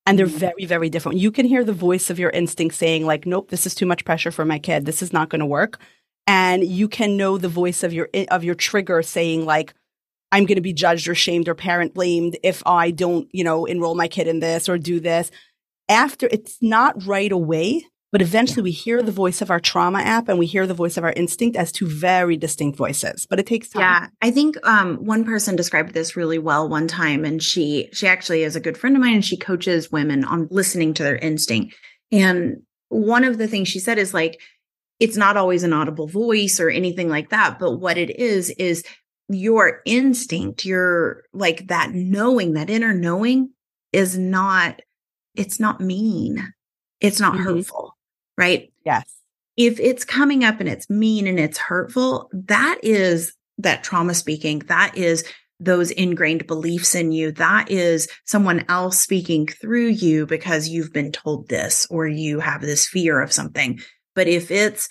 [0.06, 0.38] And they're mm-hmm.
[0.38, 1.18] very very different.
[1.18, 4.04] You can hear the voice of your instinct saying like nope this is too much
[4.04, 4.86] pressure for my kid.
[4.86, 5.78] This is not going to work.
[6.26, 9.74] And you can know the voice of your of your trigger saying like
[10.32, 13.66] i'm going to be judged or shamed or parent blamed if i don't you know
[13.66, 15.30] enroll my kid in this or do this.
[15.88, 20.28] After it's not right away but eventually we hear the voice of our trauma app
[20.28, 23.46] and we hear the voice of our instinct as two very distinct voices, but it
[23.46, 23.80] takes time.
[23.80, 24.06] Yeah.
[24.22, 28.44] I think um, one person described this really well one time and she she actually
[28.44, 31.74] is a good friend of mine and she coaches women on listening to their instinct.
[32.12, 34.40] And one of the things she said is like
[35.00, 38.84] it's not always an audible voice or anything like that, but what it is is
[39.28, 43.50] your instinct, your like that knowing, that inner knowing
[43.92, 44.82] is not
[45.34, 46.52] it's not mean.
[47.00, 47.42] It's not mm-hmm.
[47.42, 47.93] hurtful
[48.36, 48.72] right?
[48.84, 49.04] Yes.
[49.56, 54.60] If it's coming up and it's mean and it's hurtful, that is that trauma speaking.
[54.60, 55.24] That is
[55.60, 57.32] those ingrained beliefs in you.
[57.32, 62.60] That is someone else speaking through you because you've been told this or you have
[62.60, 63.80] this fear of something.
[64.14, 64.88] But if it's,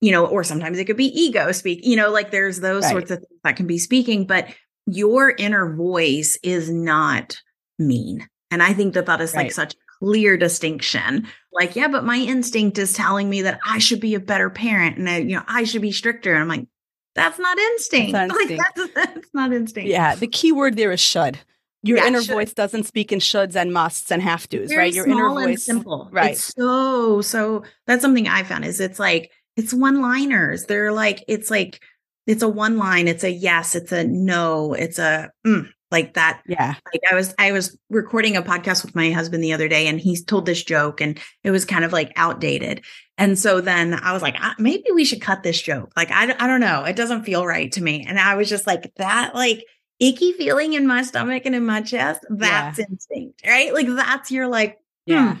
[0.00, 2.92] you know, or sometimes it could be ego speak, you know, like there's those right.
[2.92, 4.46] sorts of things that can be speaking, but
[4.86, 7.36] your inner voice is not
[7.78, 8.28] mean.
[8.50, 9.44] And I think that that is right.
[9.44, 11.26] like such clear distinction.
[11.52, 14.98] Like, yeah, but my instinct is telling me that I should be a better parent
[14.98, 16.34] and I, you know, I should be stricter.
[16.34, 16.66] And I'm like,
[17.14, 18.12] that's not instinct.
[18.12, 18.78] That's not instinct.
[18.78, 19.88] Like, that's, that's not instinct.
[19.88, 20.14] Yeah.
[20.14, 21.38] The key word there is should.
[21.82, 22.34] Your yeah, inner should.
[22.34, 24.94] voice doesn't speak in shoulds and musts and have tos, Very right?
[24.94, 26.08] Your inner voice is simple.
[26.10, 26.32] Right.
[26.32, 30.64] It's so, so that's something I found is it's like, it's one liners.
[30.64, 31.80] They're like, it's like,
[32.26, 36.42] it's a one line, it's a yes, it's a no, it's a mm, like that.
[36.46, 36.74] Yeah.
[36.92, 40.00] Like i was i was recording a podcast with my husband the other day and
[40.00, 42.84] he told this joke and it was kind of like outdated.
[43.16, 45.92] And so then i was like maybe we should cut this joke.
[45.96, 46.82] Like I, I don't know.
[46.84, 48.04] It doesn't feel right to me.
[48.06, 49.64] And i was just like that like
[50.00, 52.86] icky feeling in my stomach and in my chest that's yeah.
[52.90, 53.72] instinct right?
[53.72, 55.34] Like that's your like yeah.
[55.34, 55.40] hmm,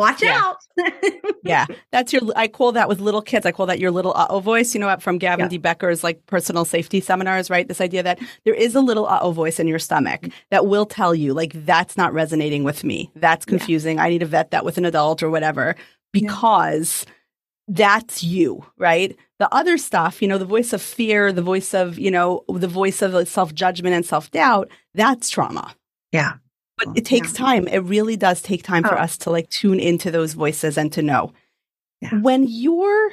[0.00, 0.40] watch yeah.
[0.42, 0.56] out.
[1.44, 1.66] yeah.
[1.92, 4.40] That's your, I call that with little kids, I call that your little uh oh
[4.40, 5.48] voice, you know, what from Gavin yeah.
[5.48, 7.68] de Becker's like personal safety seminars, right?
[7.68, 10.86] This idea that there is a little uh oh voice in your stomach that will
[10.86, 13.12] tell you, like, that's not resonating with me.
[13.14, 13.98] That's confusing.
[13.98, 14.04] Yeah.
[14.04, 15.76] I need to vet that with an adult or whatever
[16.12, 17.06] because
[17.68, 19.16] that's you, right?
[19.38, 22.66] The other stuff, you know, the voice of fear, the voice of, you know, the
[22.66, 25.74] voice of self judgment and self doubt, that's trauma.
[26.10, 26.34] Yeah
[26.80, 27.46] but oh, it takes yeah.
[27.46, 27.68] time.
[27.68, 29.02] It really does take time for oh.
[29.02, 31.32] us to like tune into those voices and to know.
[32.00, 32.18] Yeah.
[32.20, 33.10] When you're,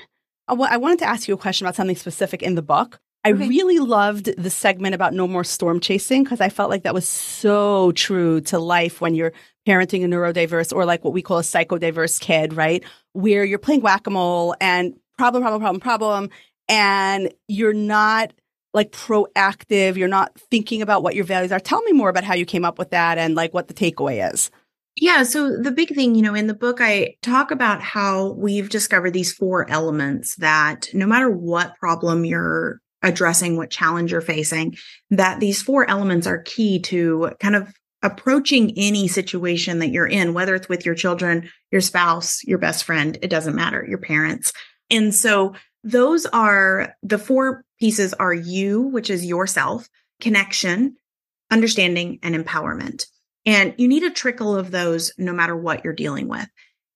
[0.48, 3.00] I wanted to ask you a question about something specific in the book.
[3.26, 3.48] I okay.
[3.48, 7.08] really loved the segment about no more storm chasing because I felt like that was
[7.08, 9.34] so true to life when you're
[9.68, 12.86] parenting a neurodiverse or like what we call a psychodiverse kid, right?
[13.12, 16.30] Where you're playing whack a mole and problem, problem, problem, problem,
[16.70, 18.32] and you're not
[18.78, 19.98] like proactive.
[19.98, 21.60] You're not thinking about what your values are.
[21.60, 24.32] Tell me more about how you came up with that and like what the takeaway
[24.32, 24.52] is.
[24.96, 25.24] Yeah.
[25.24, 29.14] So the big thing, you know, in the book, I talk about how we've discovered
[29.14, 34.76] these four elements that no matter what problem you're addressing, what challenge you're facing,
[35.10, 40.34] that these four elements are key to kind of approaching any situation that you're in,
[40.36, 44.54] whether it's with your children, your spouse, your best friend, it doesn't matter, your parents.
[44.90, 45.56] And so
[45.88, 49.88] those are the four pieces are you, which is yourself,
[50.20, 50.98] connection,
[51.50, 53.06] understanding, and empowerment.
[53.46, 56.48] And you need a trickle of those no matter what you're dealing with.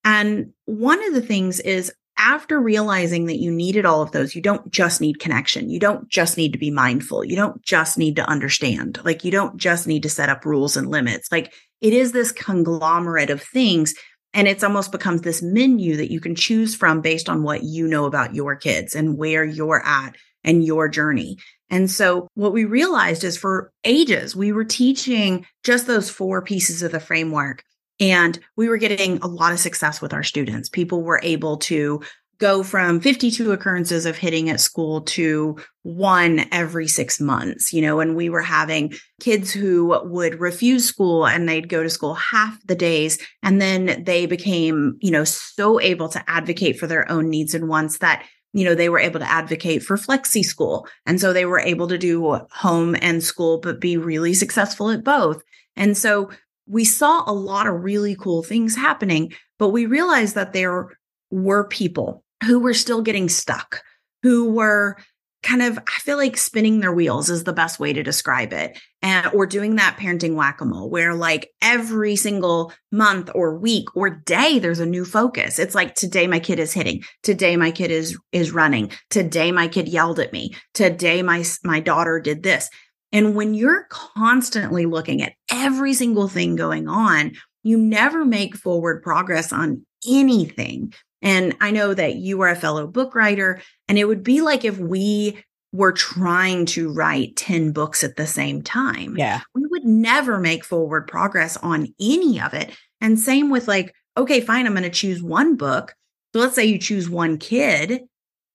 [0.03, 4.41] And one of the things is after realizing that you needed all of those, you
[4.41, 5.69] don't just need connection.
[5.69, 7.23] You don't just need to be mindful.
[7.23, 8.99] You don't just need to understand.
[9.05, 11.31] Like you don't just need to set up rules and limits.
[11.31, 13.95] Like it is this conglomerate of things
[14.33, 17.87] and it's almost becomes this menu that you can choose from based on what you
[17.87, 21.37] know about your kids and where you're at and your journey.
[21.69, 26.83] And so what we realized is for ages, we were teaching just those four pieces
[26.83, 27.63] of the framework.
[27.99, 30.69] And we were getting a lot of success with our students.
[30.69, 32.01] People were able to
[32.41, 37.99] go from 52 occurrences of hitting at school to one every six months, you know,
[37.99, 42.57] and we were having kids who would refuse school and they'd go to school half
[42.65, 43.19] the days.
[43.43, 47.69] And then they became, you know, so able to advocate for their own needs and
[47.69, 50.85] wants that you know, they were able to advocate for flexi school.
[51.05, 55.05] And so they were able to do home and school, but be really successful at
[55.05, 55.41] both.
[55.77, 56.31] And so
[56.67, 60.89] we saw a lot of really cool things happening, but we realized that there
[61.29, 63.81] were people who were still getting stuck,
[64.23, 64.97] who were
[65.43, 68.77] kind of i feel like spinning their wheels is the best way to describe it
[69.01, 74.59] and or doing that parenting whack-a-mole where like every single month or week or day
[74.59, 75.57] there's a new focus.
[75.57, 77.03] It's like today my kid is hitting.
[77.23, 78.91] Today my kid is is running.
[79.09, 80.53] Today my kid yelled at me.
[80.73, 82.69] Today my my daughter did this.
[83.11, 89.03] And when you're constantly looking at every single thing going on, you never make forward
[89.03, 90.93] progress on anything.
[91.21, 94.65] And I know that you are a fellow book writer, and it would be like
[94.65, 99.15] if we were trying to write 10 books at the same time.
[99.17, 99.41] Yeah.
[99.55, 102.75] We would never make forward progress on any of it.
[102.99, 105.93] And same with like, okay, fine, I'm going to choose one book.
[106.33, 108.01] So let's say you choose one kid,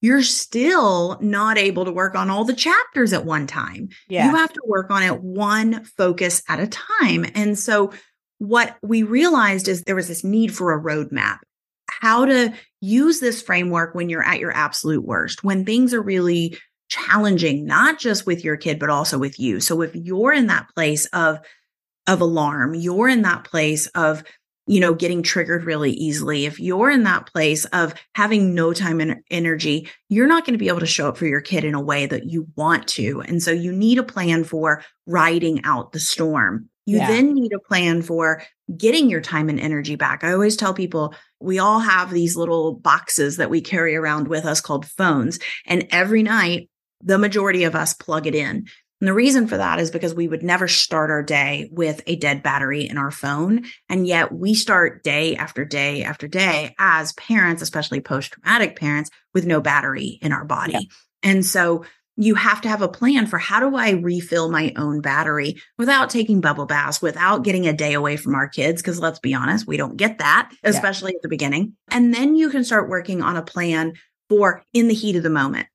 [0.02, 3.88] you're still not able to work on all the chapters at one time.
[4.08, 4.26] Yeah.
[4.26, 7.24] You have to work on it one focus at a time.
[7.34, 7.92] And so
[8.38, 11.38] what we realized is there was this need for a roadmap.
[12.00, 16.56] How to use this framework when you're at your absolute worst, when things are really
[16.88, 19.60] challenging, not just with your kid, but also with you.
[19.60, 21.38] So if you're in that place of,
[22.06, 24.22] of alarm, you're in that place of,
[24.68, 26.44] you know, getting triggered really easily.
[26.44, 30.58] If you're in that place of having no time and energy, you're not going to
[30.58, 33.20] be able to show up for your kid in a way that you want to.
[33.22, 36.68] And so you need a plan for riding out the storm.
[36.84, 37.08] You Yeah.
[37.08, 38.42] then need a plan for
[38.76, 40.22] getting your time and energy back.
[40.22, 44.44] I always tell people we all have these little boxes that we carry around with
[44.44, 45.38] us called phones.
[45.66, 46.70] And every night,
[47.02, 48.66] the majority of us plug it in.
[49.00, 52.16] And the reason for that is because we would never start our day with a
[52.16, 53.66] dead battery in our phone.
[53.90, 59.10] And yet we start day after day after day as parents, especially post traumatic parents,
[59.34, 60.72] with no battery in our body.
[60.72, 60.80] Yeah.
[61.22, 61.84] And so
[62.16, 66.08] you have to have a plan for how do I refill my own battery without
[66.10, 68.80] taking bubble baths, without getting a day away from our kids.
[68.80, 70.70] Cause let's be honest, we don't get that, Yeah.
[70.70, 71.74] especially at the beginning.
[71.90, 73.94] And then you can start working on a plan
[74.28, 75.66] for in the heat of the moment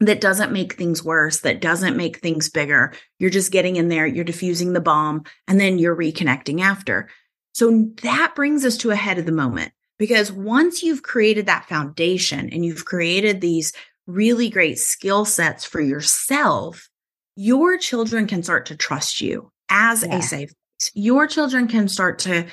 [0.00, 2.94] that doesn't make things worse, that doesn't make things bigger.
[3.18, 7.10] You're just getting in there, you're diffusing the bomb, and then you're reconnecting after.
[7.52, 12.48] So that brings us to ahead of the moment because once you've created that foundation
[12.50, 13.74] and you've created these
[14.06, 16.88] really great skill sets for yourself,
[17.36, 20.16] your children can start to trust you as Yeah.
[20.18, 20.90] a safe place.
[20.94, 22.46] Your children can start to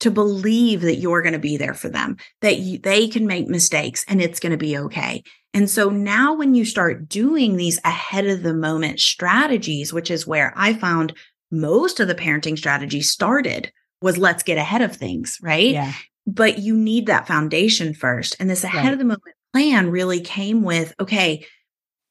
[0.00, 3.46] to believe that you're going to be there for them, that you, they can make
[3.48, 5.22] mistakes and it's going to be okay.
[5.54, 10.26] And so now when you start doing these ahead of the moment strategies, which is
[10.26, 11.14] where I found
[11.50, 15.70] most of the parenting strategies started was let's get ahead of things, right?
[15.72, 15.92] Yeah.
[16.26, 18.36] But you need that foundation first.
[18.40, 18.92] And this ahead Right.
[18.92, 19.22] of the moment
[19.54, 21.46] plan really came with, okay,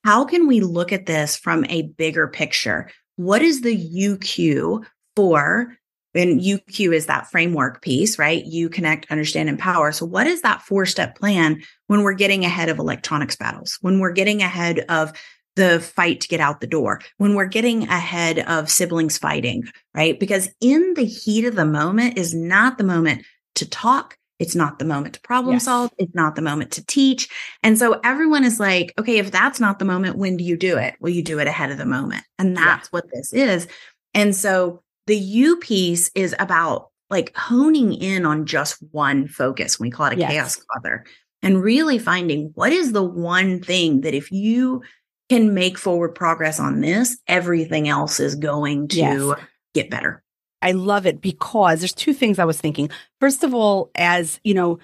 [0.06, 2.89] how can we look at this from a bigger picture?
[3.17, 3.75] What is the
[4.17, 4.82] CUE
[5.17, 5.75] for
[6.15, 8.45] and CUE is that framework piece, right?
[8.45, 9.91] You connect, understand, empower.
[9.91, 13.99] So what is that four step plan when we're getting ahead of electronics battles, when
[13.99, 15.12] we're getting ahead of
[15.56, 20.17] the fight to get out the door, when we're getting ahead of siblings fighting, right?
[20.17, 23.25] Because in the heat of the moment is not the moment
[23.56, 24.17] to talk.
[24.39, 25.65] It's not the moment to problem Yes.
[25.65, 25.91] solve.
[25.98, 27.30] It's not the moment to teach.
[27.62, 30.78] And so everyone is like, okay, if that's not the moment, when do you do
[30.78, 30.96] it?
[31.00, 32.24] Well, you do it ahead of the moment.
[32.39, 32.63] And Yeah.
[32.65, 33.67] that's what this is.
[34.13, 39.80] And so the U piece is about like honing in on just one focus.
[39.80, 40.32] We call it a Yes.
[40.32, 41.06] chaos filter
[41.43, 44.82] and really finding what is the one thing that if you
[45.30, 49.39] can make forward progress on this, everything else is going to Yes.
[49.74, 50.24] get better.
[50.63, 52.89] I love it because there's two things I was thinking.
[53.19, 54.80] First of all, as you know,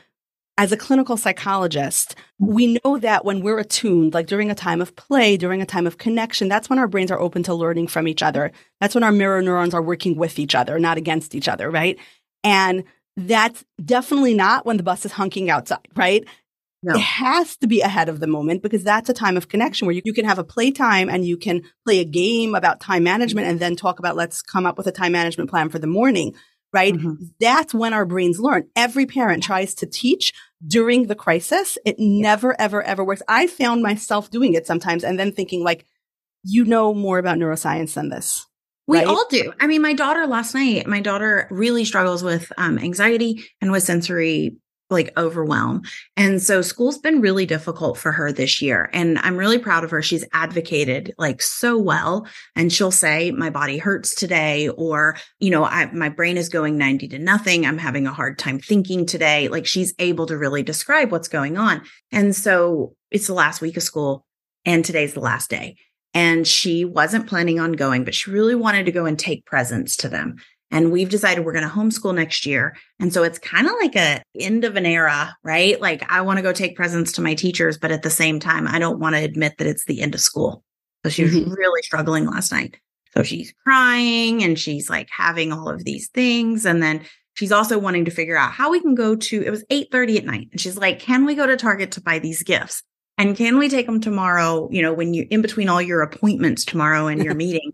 [0.57, 4.93] as a clinical psychologist, we know that when we're attuned, like during a time of
[4.97, 8.09] play, during a time of connection, that's when our brains are open to learning from
[8.09, 8.51] each other.
[8.81, 11.97] That's when our mirror neurons are working with each other, not against each other, right?
[12.43, 12.83] And
[13.15, 16.25] that's definitely not when the bus is honking outside, right?
[16.81, 16.95] No.
[16.95, 19.95] It has to be ahead of the moment because that's a time of connection where
[19.95, 23.47] you, you can have a playtime and you can play a game about time management
[23.47, 26.35] and then talk about let's come up with a time management plan for the morning,
[26.71, 26.93] right?
[26.93, 27.17] Mhm.
[27.39, 28.67] That's when our brains learn.
[28.77, 30.33] Every parent tries to teach
[30.65, 31.77] during the crisis.
[31.85, 33.23] It never, ever, ever works.
[33.27, 35.85] I found myself doing it sometimes and then thinking like,
[36.43, 38.45] you know more about neuroscience than this.
[38.87, 39.07] We right?
[39.07, 39.53] all do.
[39.59, 43.83] I mean, my daughter last night, my daughter really struggles with um, anxiety and with
[43.83, 44.57] sensory
[44.89, 45.83] like overwhelm.
[46.17, 48.89] And so school's been really difficult for her this year.
[48.93, 50.01] And I'm really proud of her.
[50.01, 52.27] She's advocated like so well.
[52.55, 56.77] And she'll say, my body hurts today, or, you know, I, my brain is going
[56.77, 57.65] 90 to nothing.
[57.65, 59.47] I'm having a hard time thinking today.
[59.47, 61.81] Like she's able to really describe what's going on.
[62.11, 64.25] And so it's the last week of school
[64.65, 65.77] and today's the last day.
[66.13, 69.95] And she wasn't planning on going, but she really wanted to go and take presents
[69.97, 70.37] to them.
[70.71, 72.75] And we've decided we're going to homeschool next year.
[72.99, 75.79] And so it's kind of like a end of an era, right?
[75.81, 78.67] Like I want to go take presents to my teachers, but at the same time,
[78.67, 80.63] I don't want to admit that it's the end of school.
[81.03, 81.55] So she was Mhm.
[81.55, 82.77] really struggling last night.
[83.15, 86.65] So she's crying and she's like having all of these things.
[86.65, 87.01] And then
[87.33, 90.25] she's also wanting to figure out how we can go to, it was 8.30 at
[90.25, 90.49] night.
[90.51, 92.83] And she's like, can we go to Target to buy these gifts?
[93.17, 96.63] And can we take them tomorrow, you know, when you in between all your appointments
[96.63, 97.71] tomorrow and your meeting?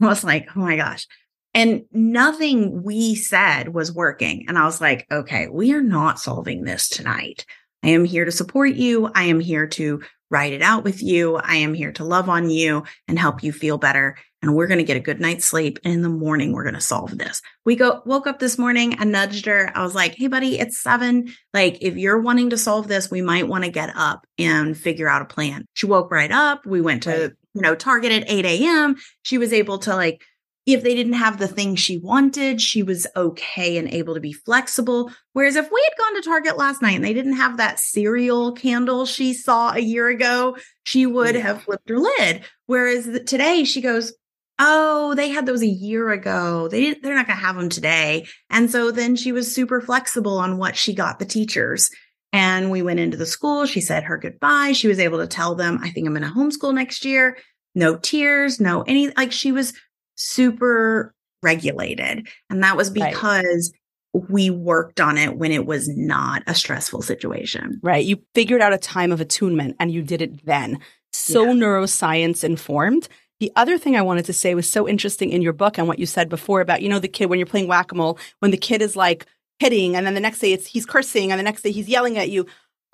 [0.00, 1.06] I was like, oh my gosh.
[1.54, 4.46] And nothing we said was working.
[4.48, 7.46] And I was like, okay, we are not solving this tonight.
[7.84, 9.10] I am here to support you.
[9.14, 11.36] I am here to write it out with you.
[11.36, 14.16] I am here to love on you and help you feel better.
[14.42, 15.78] And we're going to get a good night's sleep.
[15.84, 17.40] And in the morning, we're going to solve this.
[17.64, 18.96] We go, woke up this morning.
[18.98, 19.70] I nudged her.
[19.74, 21.32] I was like, Hey, buddy, it's seven.
[21.52, 25.08] Like, if you're wanting to solve this, we might want to get up and figure
[25.08, 25.66] out a plan.
[25.74, 26.66] She woke right up.
[26.66, 27.32] We went to, right.
[27.54, 28.96] you know, Target at 8 a.m.
[29.22, 30.20] She was able to like
[30.66, 34.32] if they didn't have the thing she wanted, she was okay and able to be
[34.32, 35.10] flexible.
[35.32, 38.52] Whereas if we had gone to Target last night and they didn't have that cereal
[38.52, 42.44] candle she saw a year ago, she would have flipped her lid.
[42.66, 44.14] Whereas today she goes,
[44.58, 46.68] Oh, they had those a year ago.
[46.68, 48.26] They didn't, they're not going to have them today.
[48.50, 51.90] And so then she was super flexible on what she got the teachers.
[52.32, 53.66] And we went into the school.
[53.66, 54.72] She said her goodbye.
[54.72, 57.36] She was able to tell them, I think I'm going to homeschool next year.
[57.74, 59.72] No tears, no any, like she was
[60.16, 62.26] super regulated.
[62.50, 63.72] And that was because
[64.14, 64.24] right.
[64.30, 67.80] we worked on it when it was not a stressful situation.
[67.82, 68.04] Right.
[68.04, 70.80] You figured out a time of attunement and you did it then.
[71.12, 71.52] So yeah.
[71.52, 73.08] neuroscience informed.
[73.40, 75.98] The other thing I wanted to say was so interesting in your book and what
[75.98, 78.50] you said before about, you know, the kid when you're playing whack a mole, when
[78.50, 79.26] the kid is like
[79.58, 82.18] hitting and then the next day it's he's cursing and the next day he's yelling
[82.18, 82.44] at you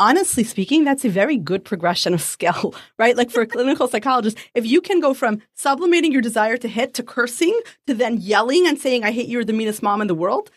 [0.00, 3.16] honestly speaking, that's a very good progression of skill, right?
[3.16, 6.94] Like for a clinical psychologist, if you can go from sublimating your desire to hit
[6.94, 10.08] to cursing to then yelling and saying, I hate you, you're the meanest mom in
[10.08, 10.50] the world.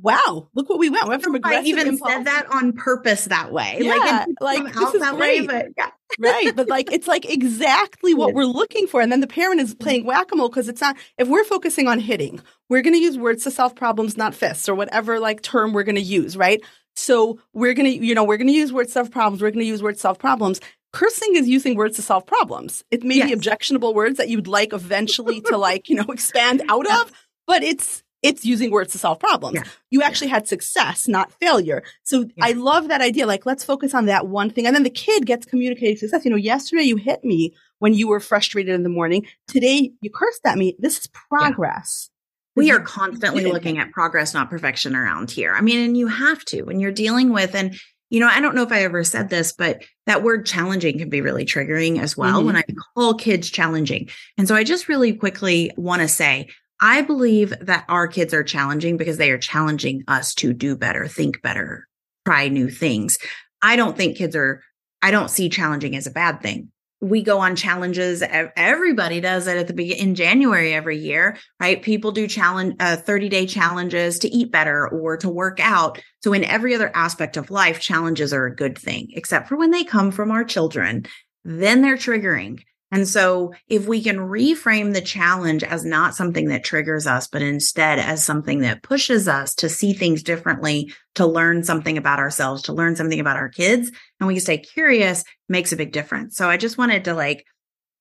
[0.00, 1.04] Wow, look what we went.
[1.04, 1.64] We went from aggressive.
[1.64, 2.10] I even impulse.
[2.10, 3.78] said that on purpose that way.
[3.80, 5.42] Yeah, like, like this is that great.
[5.42, 5.90] Way, but yeah.
[6.18, 6.56] right.
[6.56, 9.00] But like it's like exactly what we're looking for.
[9.00, 9.82] And then the parent is mm-hmm.
[9.82, 13.50] playing whack-a-mole because it's not if we're focusing on hitting, we're gonna use words to
[13.50, 16.62] solve problems, not fists, or whatever like term we're gonna use, right?
[16.96, 19.42] So we're going to, you know, we're going to use words to solve problems.
[19.42, 20.60] We're going to use words to solve problems.
[20.92, 22.84] Cursing is using words to solve problems.
[22.90, 23.28] It may yes.
[23.28, 27.10] be objectionable words that you'd like eventually to like, you know, expand out of,
[27.46, 29.56] but it's, it's using words to solve problems.
[29.56, 29.64] Yeah.
[29.90, 30.34] You actually yeah.
[30.34, 31.82] had success, not failure.
[32.04, 32.44] So yeah.
[32.44, 33.26] I love that idea.
[33.26, 34.66] Like, let's focus on that one thing.
[34.66, 36.24] And then the kid gets communicating success.
[36.24, 39.26] You know, yesterday you hit me when you were frustrated in the morning.
[39.48, 40.76] Today you cursed at me.
[40.78, 42.11] This is progress
[42.54, 45.54] we are constantly looking at progress, not perfection around here.
[45.54, 47.74] I mean, and you have to when you're dealing with, and
[48.10, 51.08] you know, I don't know if I ever said this, but that word challenging can
[51.08, 52.46] be really triggering as well mm-hmm.
[52.46, 54.10] when I call kids challenging.
[54.36, 56.48] And so I just really quickly want to say,
[56.78, 61.06] I believe that our kids are challenging because they are challenging us to do better,
[61.06, 61.86] think better,
[62.26, 63.18] try new things.
[63.62, 64.62] I don't think kids are,
[65.00, 66.70] I don't see challenging as a bad thing
[67.02, 68.22] we go on challenges.
[68.22, 71.82] Everybody does it at the beginning in January every year, right?
[71.82, 76.00] People do challenge, uh, 30 day challenges to eat better or to work out.
[76.22, 79.72] So in every other aspect of life, challenges are a good thing, except for when
[79.72, 81.04] they come from our children,
[81.44, 82.62] then they're triggering.
[82.92, 87.40] And so if we can reframe the challenge as not something that triggers us, but
[87.40, 92.62] instead as something that pushes us to see things differently, to learn something about ourselves,
[92.62, 93.90] to learn something about our kids,
[94.20, 96.36] and we can stay curious, makes a big difference.
[96.36, 97.46] So I just wanted to like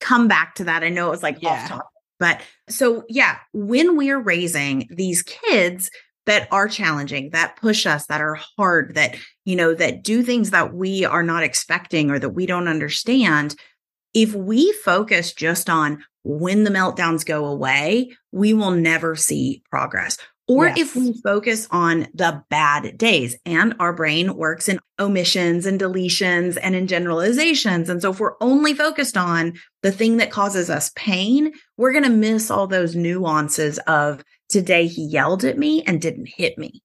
[0.01, 0.83] come back to that.
[0.83, 1.49] I know it was like yeah.
[1.49, 1.85] off topic,
[2.19, 5.89] but so yeah, when we're raising these kids,
[6.27, 10.51] that are challenging, that push us, that are hard, that, you know, that do things
[10.51, 13.55] that we are not expecting or that we don't understand,
[14.13, 20.17] if we focus just on when the meltdowns go away, we will never see progress.
[20.47, 20.79] Or yes.
[20.79, 26.57] if we focus on the bad days and our brain works in omissions and deletions
[26.61, 27.89] and in generalizations.
[27.89, 32.03] And so if we're only focused on the thing that causes us pain, we're going
[32.03, 36.81] to miss all those nuances of today he yelled at me and didn't hit me.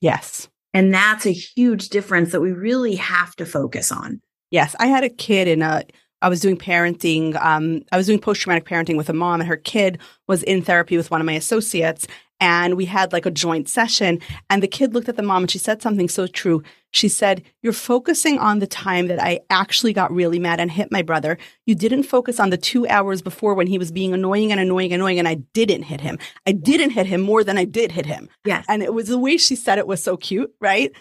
[0.00, 0.48] Yes.
[0.72, 4.22] And that's a huge difference that we really have to focus on.
[4.50, 4.74] Yes.
[4.80, 5.82] I had a kid in a
[6.22, 7.40] I was doing parenting.
[7.42, 9.98] Um, I was doing post traumatic parenting with a mom, and her kid
[10.28, 12.06] was in therapy with one of my associates.
[12.42, 14.18] And we had like a joint session.
[14.48, 16.62] And the kid looked at the mom and she said something so true.
[16.90, 20.90] She said, You're focusing on the time that I actually got really mad and hit
[20.90, 21.36] my brother.
[21.66, 24.92] You didn't focus on the two hours before when he was being annoying and annoying
[24.92, 26.18] and annoying, and I didn't hit him.
[26.46, 28.28] I didn't hit him more than I did hit him.
[28.46, 28.64] Yes.
[28.68, 30.92] And it was the way she said it was so cute, right?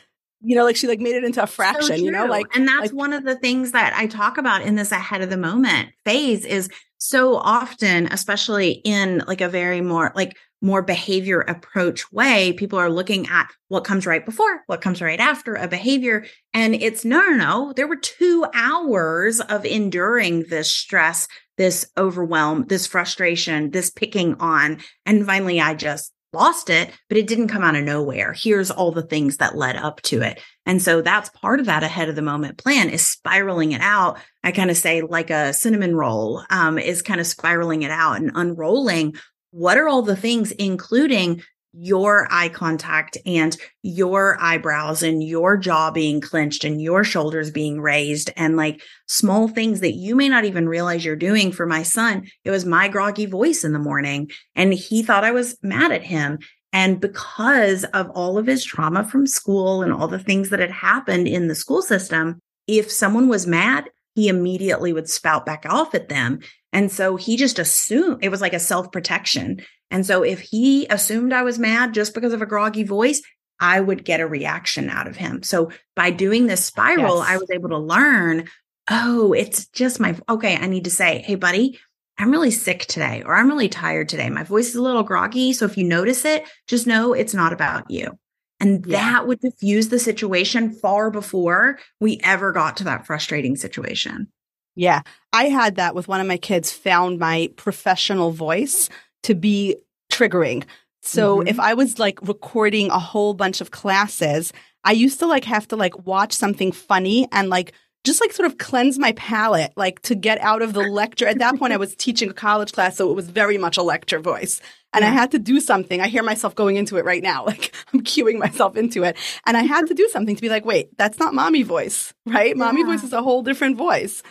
[0.42, 2.68] You know, like she like made it into a fraction, so you know, like and
[2.68, 5.38] that's like, one of the things that I talk about in this ahead of the
[5.38, 12.12] moment phase is so often, especially in like a very more like more behavior approach
[12.12, 16.26] way, people are looking at what comes right before, what comes right after a behavior.
[16.54, 17.74] And it's no, no, no.
[17.74, 21.28] There were two hours of enduring this stress,
[21.58, 24.80] this overwhelm, this frustration, this picking on.
[25.06, 28.34] And finally, I just lost it, but it didn't come out of nowhere.
[28.34, 30.42] Here's all the things that led up to it.
[30.66, 34.20] And so that's part of that ahead of the moment plan is spiraling it out.
[34.44, 38.18] I kind of say like a cinnamon roll um, is kind of spiraling it out
[38.18, 39.16] and unrolling
[39.52, 41.42] what are all the things, including
[41.74, 47.80] your eye contact and your eyebrows and your jaw being clenched and your shoulders being
[47.80, 51.84] raised and like small things that you may not even realize you're doing for my
[51.84, 52.28] son.
[52.44, 56.04] It was my groggy voice in the morning and he thought I was mad at
[56.04, 56.40] him.
[56.72, 60.72] And because of all of his trauma from school and all the things that had
[60.72, 65.96] happened in the school system, if someone was mad, he immediately would spout back off
[65.96, 66.40] at them.
[66.72, 69.62] And so he just assumed it was like a self protection.
[69.92, 73.22] And so if he assumed I was mad just because of a groggy voice,
[73.60, 75.44] I would get a reaction out of him.
[75.44, 77.28] So by doing this spiral, yes.
[77.30, 78.48] I was able to learn,
[78.90, 81.80] oh, it's just my, okay, I need to say, hey, buddy,
[82.18, 84.30] I'm really sick today, or I'm really tired today.
[84.30, 85.54] My voice is a little groggy.
[85.54, 88.18] So if you notice it, just know it's not about you.
[88.60, 88.98] And yeah.
[89.00, 94.28] that would diffuse the situation far before we ever got to that frustrating situation.
[94.76, 95.02] Yeah.
[95.32, 98.90] I had that with one of my kids, found my professional voice
[99.24, 99.78] to be
[100.12, 100.66] triggering.
[101.02, 101.48] So mm-hmm.
[101.48, 104.52] if I was like recording a whole bunch of classes,
[104.84, 107.74] I used to like have to like watch something funny and like
[108.06, 111.28] just like sort of cleanse my palate, like to get out of the lecture.
[111.28, 113.84] At that point, I was teaching a college class, so it was very much a
[113.84, 114.62] lecture voice.
[114.94, 115.10] And yeah.
[115.10, 116.00] I had to do something.
[116.00, 117.46] I hear myself going into it right now.
[117.50, 119.18] Like I'm cueing myself into it.
[119.46, 122.50] And I had to do something to be like, wait, that's not mommy voice, right?
[122.50, 122.64] Yeah.
[122.64, 124.22] Mommy voice is a whole different voice.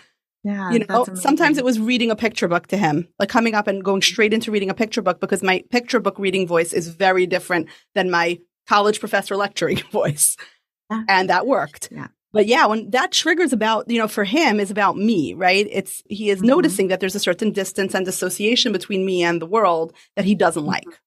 [0.48, 0.70] Yeah.
[0.70, 3.84] You know, sometimes it was reading a picture book to him, like coming up and
[3.84, 7.26] going straight into reading a picture book because my picture book reading voice is very
[7.26, 10.38] different than my college professor lecturing voice.
[10.90, 11.02] Yeah.
[11.06, 11.90] And that worked.
[11.92, 12.06] Yeah.
[12.32, 15.66] But yeah, when that triggers about, you know, for him is about me, right?
[15.70, 16.48] It's, he is mm-hmm.
[16.48, 20.34] noticing that there's a certain distance and dissociation between me and the world that he
[20.34, 20.70] doesn't mm-hmm.
[20.70, 21.00] like.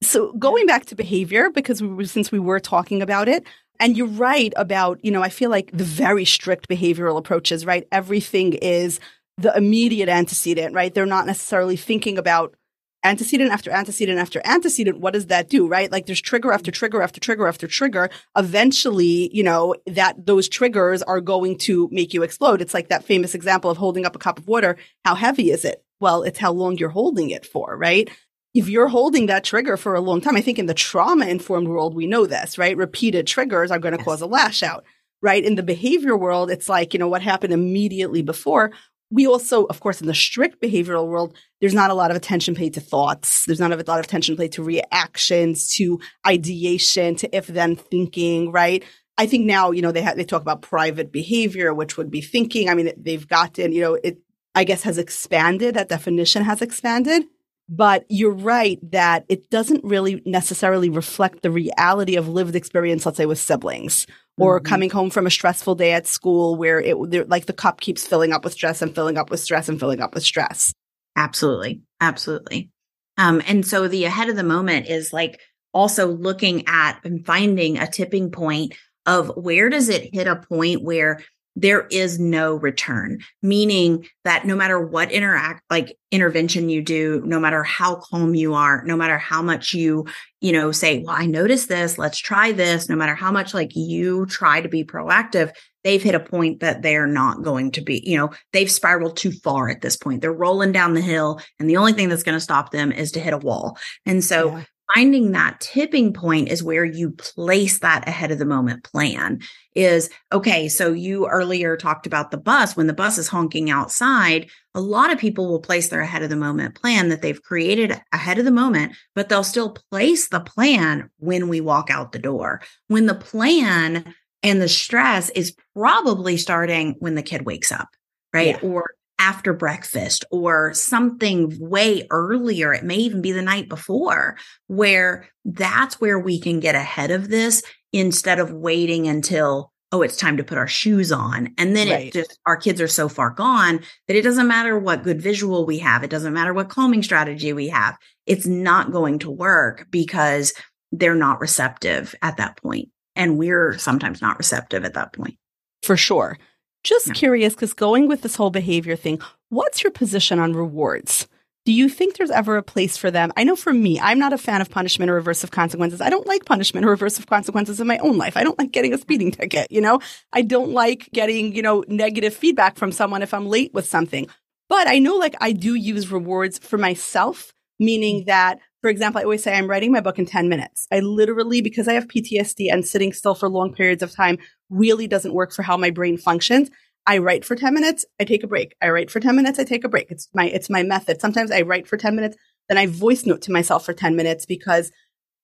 [0.00, 3.44] So going back to behavior, because we since we were talking about it,
[3.80, 7.88] and you're right about, you know, I feel like the very strict behavioral approaches, right?
[7.90, 9.00] Everything is
[9.38, 10.92] the immediate antecedent, right?
[10.92, 12.54] They're not necessarily thinking about
[13.02, 15.90] antecedent after antecedent after antecedent, what does that do, right?
[15.90, 18.10] Like there's trigger after trigger after trigger after trigger.
[18.36, 22.60] Eventually, you know, that those triggers are going to make you explode.
[22.60, 24.76] It's like that famous example of holding up a cup of water.
[25.04, 25.82] How heavy is it?
[26.00, 28.10] Well, it's how long you're holding it for, right?
[28.54, 31.68] If you're holding that trigger for a long time, I think in the trauma informed
[31.68, 32.76] world, we know this, right?
[32.76, 34.04] Repeated triggers are going to yes.
[34.04, 34.84] cause a lash out
[35.22, 35.44] right?
[35.44, 38.70] In the behavior world, it's like, you know, what happened immediately before
[39.10, 42.54] we also, of course, in the strict behavioral world, there's not a lot of attention
[42.54, 43.44] paid to thoughts.
[43.44, 48.52] There's not a lot of attention paid to reactions, to ideation, to if then thinking,
[48.52, 48.84] right?
[49.18, 52.20] I think now, you know, they ha- they talk about private behavior, which would be
[52.20, 52.68] thinking.
[52.68, 54.18] I mean, they've gotten, you know, it,
[54.54, 55.74] I guess has expanded.
[55.74, 57.24] That definition has expanded.
[57.72, 63.16] But you're right that it doesn't really necessarily reflect the reality of lived experience, let's
[63.16, 64.08] say with siblings
[64.38, 64.66] or mm-hmm.
[64.66, 66.96] coming home from a stressful day at school where it
[67.28, 70.00] like the cup keeps filling up with stress and filling up with stress and filling
[70.00, 70.72] up with stress.
[71.16, 71.82] Absolutely.
[72.00, 72.70] Absolutely.
[73.18, 75.38] Um, and so the ahead of the moment is like
[75.72, 78.74] also looking at and finding a tipping point
[79.06, 81.20] of where does it hit a point where
[81.56, 87.40] there is no return, meaning that no matter what interact, like intervention you do, no
[87.40, 90.06] matter how calm you are, no matter how much you,
[90.40, 93.74] you know, say, well, I noticed this, let's try this, no matter how much like
[93.74, 95.50] you try to be proactive,
[95.82, 99.32] they've hit a point that they're not going to be, you know, they've spiraled too
[99.32, 100.20] far at this point.
[100.20, 103.12] They're rolling down the hill and the only thing that's going to stop them is
[103.12, 103.76] to hit a wall.
[104.06, 108.44] And so yeah finding that tipping point is where you place that ahead of the
[108.44, 109.40] moment plan
[109.74, 112.76] is okay so you earlier talked about the bus.
[112.76, 116.30] When the bus is honking outside a lot of people will place their ahead of
[116.30, 120.40] the moment plan that they've created ahead of the moment but they'll still place the
[120.40, 122.60] plan when we walk out the door.
[122.88, 127.88] When the plan and the stress is probably starting when the kid wakes up
[128.32, 128.58] right?
[128.62, 128.68] Yeah.
[128.68, 132.72] or after breakfast or something way earlier.
[132.72, 137.28] It may even be the night before, where that's where we can get ahead of
[137.28, 137.62] this
[137.92, 141.52] instead of waiting until, oh, it's time to put our shoes on.
[141.58, 142.06] And then right.
[142.06, 145.66] it just, our kids are so far gone that it doesn't matter what good visual
[145.66, 146.02] we have.
[146.02, 147.98] It doesn't matter what calming strategy we have.
[148.26, 150.54] It's not going to work because
[150.92, 152.88] they're not receptive at that point.
[153.16, 155.36] And we're sometimes not receptive at that point.
[155.82, 156.38] For sure.
[156.82, 157.14] Just yeah.
[157.14, 161.28] curious, because going with this whole behavior thing, what's your position on rewards?
[161.66, 163.32] Do you think there's ever a place for them?
[163.36, 166.00] I know for me, I'm not a fan of punishment or aversive consequences.
[166.00, 168.36] I don't like punishment or aversive consequences in my own life.
[168.36, 170.00] I don't like getting a speeding ticket, you know?
[170.32, 174.26] I don't like getting, you know, negative feedback from someone if I'm late with something.
[174.70, 178.26] But I know like I do use rewards for myself, meaning mm.
[178.26, 180.86] that for example, I always say I'm writing my book in 10 minutes.
[180.90, 184.38] I literally, because I have PTSD and sitting still for long periods of time
[184.70, 186.70] really doesn't work for how my brain functions.
[187.06, 188.74] I write for 10 minutes, I take a break.
[188.80, 190.10] I write for 10 minutes, I take a break.
[190.10, 191.20] It's my, it's my method.
[191.20, 192.36] Sometimes I write for 10 minutes,
[192.68, 194.92] then I voice note to myself for 10 minutes because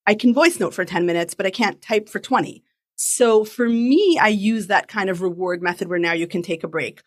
[0.06, 2.62] I can voice note for 10 minutes, but I can't type for 20.
[2.94, 6.64] So for me, I use that kind of reward method where now you can take
[6.64, 7.02] a break.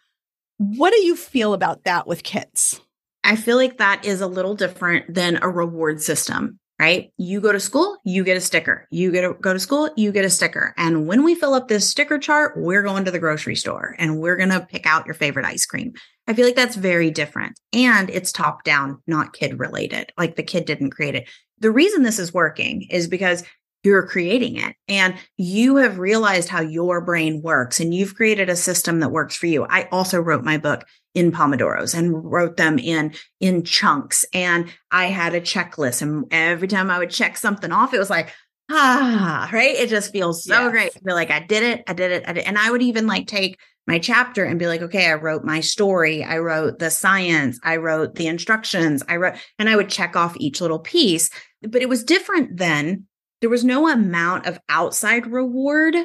[0.57, 2.81] What do you feel about that with kids?
[3.23, 7.11] I feel like that is a little different than a reward system, right?
[7.17, 8.87] You go to school, you get a sticker.
[8.91, 10.73] You get to go to school, you get a sticker.
[10.77, 14.19] And when we fill up this sticker chart, we're going to the grocery store and
[14.19, 15.93] we're going to pick out your favorite ice cream.
[16.27, 17.59] I feel like that's very different.
[17.73, 20.11] And it's top down, not kid related.
[20.17, 21.27] Like the kid didn't create it.
[21.59, 23.43] The reason this is working is because
[23.83, 28.55] you're creating it and you have realized how your brain works and you've created a
[28.55, 29.65] system that works for you.
[29.69, 35.05] I also wrote my book in Pomodoros and wrote them in in chunks and I
[35.07, 38.31] had a checklist and every time I would check something off it was like
[38.69, 40.71] ah right it just feels so yes.
[40.71, 42.83] great I feel like I did it I did it I did and I would
[42.83, 43.57] even like take
[43.87, 47.77] my chapter and be like okay I wrote my story I wrote the science I
[47.77, 51.31] wrote the instructions I wrote and I would check off each little piece
[51.63, 53.07] but it was different then
[53.41, 55.95] there was no amount of outside reward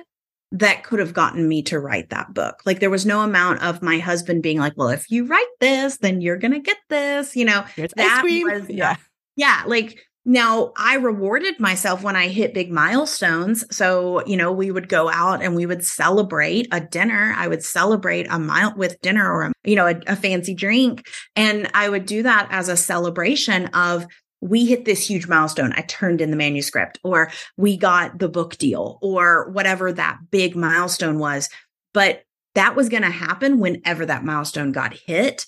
[0.52, 2.62] that could have gotten me to write that book.
[2.64, 5.98] Like there was no amount of my husband being like, well, if you write this,
[5.98, 8.96] then you're going to get this, you know, Here's that was, yeah.
[9.34, 9.64] Yeah.
[9.66, 13.64] Like now I rewarded myself when I hit big milestones.
[13.76, 17.34] So, you know, we would go out and we would celebrate a dinner.
[17.36, 21.06] I would celebrate a mile with dinner or, a, you know, a, a fancy drink.
[21.34, 24.06] And I would do that as a celebration of
[24.44, 25.72] we hit this huge milestone.
[25.74, 30.54] I turned in the manuscript, or we got the book deal, or whatever that big
[30.54, 31.48] milestone was.
[31.94, 32.24] But
[32.54, 35.46] that was going to happen whenever that milestone got hit,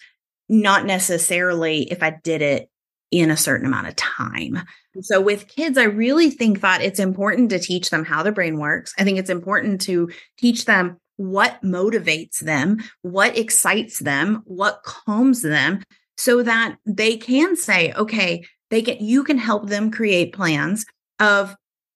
[0.48, 2.70] not necessarily if I did it
[3.10, 4.62] in a certain amount of time.
[5.02, 8.58] So with kids, I really think that it's important to teach them how the brain
[8.58, 8.94] works.
[8.98, 15.42] I think it's important to teach them what motivates them, what excites them, what calms
[15.42, 15.82] them,
[16.16, 20.84] so that they can say, okay, they get you can help them create plans
[21.20, 21.54] of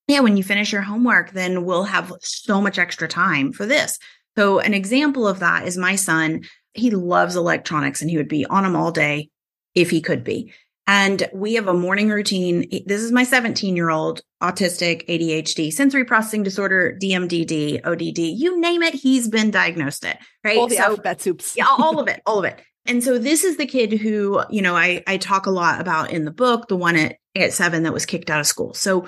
[0.09, 3.99] yeah when you finish your homework then we'll have so much extra time for this.
[4.37, 6.43] So an example of that is my son
[6.75, 9.31] he loves electronics and he would be on them all day
[9.75, 10.53] if he could be.
[10.87, 16.05] And we have a morning routine this is my 17 year old autistic adhd sensory
[16.05, 20.57] processing disorder dmdd odd you name it he's been diagnosed it right?
[20.57, 21.55] All the so, alphabet soups.
[21.57, 24.63] yeah all of it all of it and so this is the kid who, you
[24.63, 27.83] know, I, I talk a lot about in the book, the one at, at seven
[27.83, 28.75] that was kicked out of school.
[28.75, 29.07] So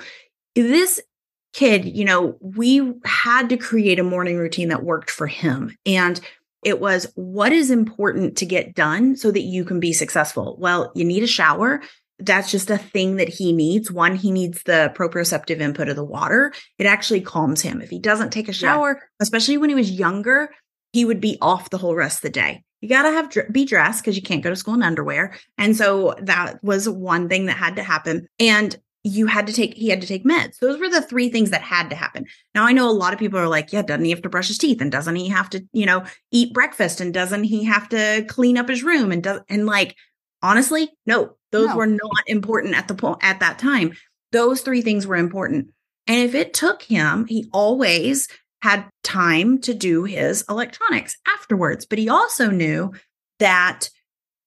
[0.55, 1.01] this
[1.53, 5.75] kid, you know, we had to create a morning routine that worked for him.
[5.85, 6.19] And
[6.63, 10.55] it was what is important to get done so that you can be successful?
[10.59, 11.81] Well, you need a shower.
[12.19, 13.91] That's just a thing that he needs.
[13.91, 16.53] One, he needs the proprioceptive input of the water.
[16.77, 17.81] It actually calms him.
[17.81, 19.07] If he doesn't take a shower, yeah.
[19.19, 20.51] especially when he was younger,
[20.93, 23.63] he would be off the whole rest of the day you got to have be
[23.63, 25.33] dressed because you can't go to school in underwear.
[25.57, 28.27] And so that was one thing that had to happen.
[28.41, 30.59] And you had to take he had to take meds.
[30.59, 32.25] Those were the three things that had to happen.
[32.53, 34.49] Now I know a lot of people are like, yeah, doesn't he have to brush
[34.49, 37.87] his teeth and doesn't he have to, you know, eat breakfast and doesn't he have
[37.89, 39.95] to clean up his room and does and like
[40.41, 41.77] honestly, no, those no.
[41.77, 43.93] were not important at the point at that time.
[44.33, 45.69] Those three things were important.
[46.05, 48.27] And if it took him, he always
[48.63, 51.85] had time to do his electronics afterwards.
[51.85, 52.93] But he also knew
[53.39, 53.89] that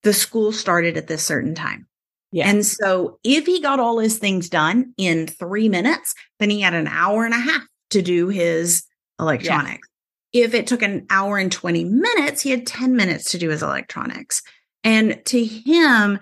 [0.05, 1.87] the school started at this certain time.
[2.33, 2.49] Yeah.
[2.49, 6.73] And so if he got all his things done in three minutes, then he had
[6.73, 7.61] an hour and a half
[7.91, 8.85] to do his
[9.21, 9.87] electronics.
[10.33, 10.47] Yeah.
[10.47, 13.63] If it took an hour and 20 minutes, he had 10 minutes to do his
[13.63, 14.41] electronics.
[14.83, 16.21] And to him,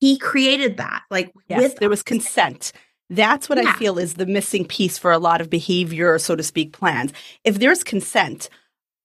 [0.00, 1.04] he created that.
[1.08, 2.72] Like yes, with there was consent.
[3.10, 3.70] That's what yeah.
[3.70, 7.12] I feel is the missing piece for a lot of behavior, so to speak, plans.
[7.44, 8.50] If there's consent,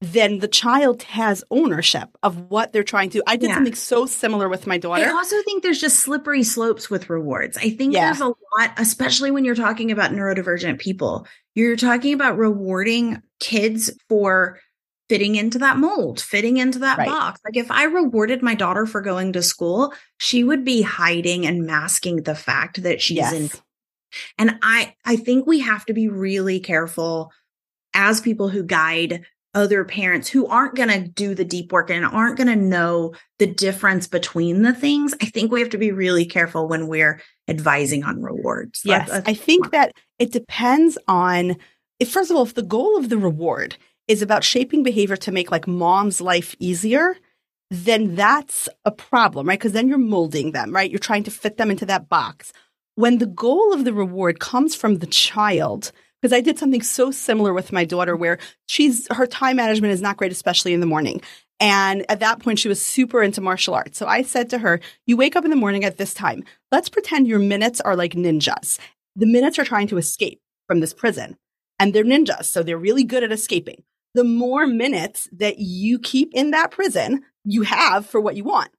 [0.01, 3.23] then the child has ownership of what they're trying to.
[3.25, 3.55] I did yeah.
[3.55, 5.05] something so similar with my daughter.
[5.05, 7.55] I also think there's just slippery slopes with rewards.
[7.55, 8.07] I think yeah.
[8.07, 11.25] there's a lot, especially when you're talking about neurodivergent people.
[11.55, 14.59] You're talking about rewarding kids for
[15.07, 17.07] fitting into that mold, fitting into that right.
[17.07, 17.39] box.
[17.45, 21.65] Like if I rewarded my daughter for going to school, she would be hiding and
[21.65, 23.33] masking the fact that she's yes.
[23.33, 23.49] in
[24.37, 27.31] and I, I think we have to be really careful
[27.93, 32.05] as people who guide other parents who aren't going to do the deep work and
[32.05, 35.13] aren't going to know the difference between the things.
[35.21, 38.81] I think we have to be really careful when we're advising on rewards.
[38.83, 39.09] Yes.
[39.09, 41.55] That's, that's I think that it depends on,
[41.99, 45.31] if, first of all, if the goal of the reward is about shaping behavior to
[45.31, 47.15] make like mom's life easier,
[47.69, 49.59] then that's a problem, right?
[49.59, 50.89] Because then you're molding them, right?
[50.89, 52.53] You're trying to fit them into that box
[52.95, 55.91] when the goal of the reward comes from the child,
[56.21, 58.37] because I did something so similar with my daughter where
[58.67, 61.21] she's her time management is not great, especially in the morning.
[61.59, 63.97] And at that point, she was super into martial arts.
[63.97, 66.43] So I said to her, You wake up in the morning at this time.
[66.71, 68.79] Let's pretend your minutes are like ninjas.
[69.15, 71.37] The minutes are trying to escape from this prison,
[71.79, 72.45] and they're ninjas.
[72.45, 73.83] So they're really good at escaping.
[74.13, 78.69] The more minutes that you keep in that prison, you have for what you want.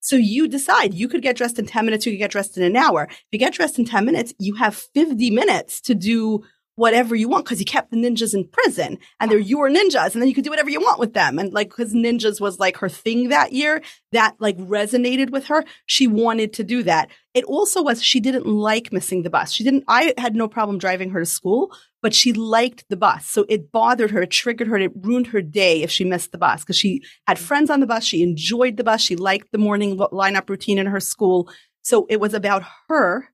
[0.00, 2.62] So you decide you could get dressed in 10 minutes, you could get dressed in
[2.62, 3.06] an hour.
[3.10, 6.42] If you get dressed in 10 minutes, you have 50 minutes to do
[6.80, 10.22] whatever you want because you kept the ninjas in prison and they're your ninjas and
[10.22, 11.38] then you could do whatever you want with them.
[11.38, 13.82] And like, because ninjas was like her thing that year
[14.12, 15.62] that like resonated with her.
[15.84, 17.10] She wanted to do that.
[17.34, 19.52] It also was, she didn't like missing the bus.
[19.52, 21.70] She didn't, I had no problem driving her to school,
[22.02, 23.26] but she liked the bus.
[23.26, 26.38] So it bothered her, it triggered her, it ruined her day if she missed the
[26.38, 28.04] bus because she had friends on the bus.
[28.04, 29.00] She enjoyed the bus.
[29.00, 31.50] She liked the morning lineup routine in her school.
[31.82, 33.28] So it was about her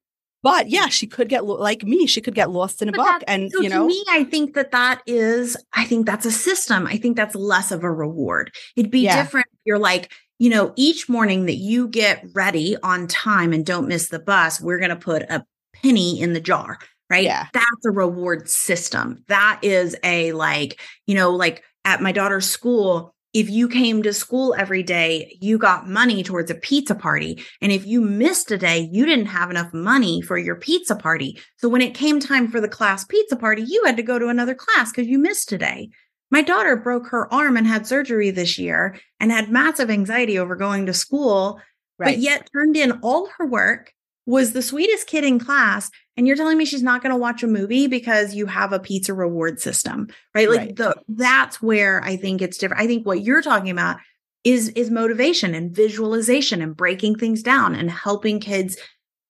[0.46, 2.06] but yeah, she could get like me.
[2.06, 3.82] She could get lost in a book, and so you know.
[3.82, 5.56] To me, I think that that is.
[5.72, 6.86] I think that's a system.
[6.86, 8.54] I think that's less of a reward.
[8.76, 9.20] It'd be yeah.
[9.20, 9.48] different.
[9.64, 14.06] You're like, you know, each morning that you get ready on time and don't miss
[14.06, 15.44] the bus, we're going to put a
[15.82, 16.78] penny in the jar,
[17.10, 17.24] right?
[17.24, 17.46] Yeah.
[17.52, 19.24] That's a reward system.
[19.28, 24.14] That is a like, you know, like at my daughter's school, if you came to
[24.14, 27.44] school every day, you got money towards a pizza party.
[27.60, 31.38] And if you missed a day, you didn't have enough money for your pizza party.
[31.58, 34.28] So when it came time for the class pizza party, you had to go to
[34.28, 35.90] another class because you missed a day.
[36.30, 40.56] My daughter broke her arm and had surgery this year and had massive anxiety over
[40.56, 41.60] going to school,
[41.98, 42.14] right.
[42.14, 43.92] but yet turned in all her work
[44.24, 47.42] was the sweetest kid in class and you're telling me she's not going to watch
[47.42, 50.76] a movie because you have a pizza reward system right like right.
[50.76, 53.98] the that's where i think it's different i think what you're talking about
[54.44, 58.76] is is motivation and visualization and breaking things down and helping kids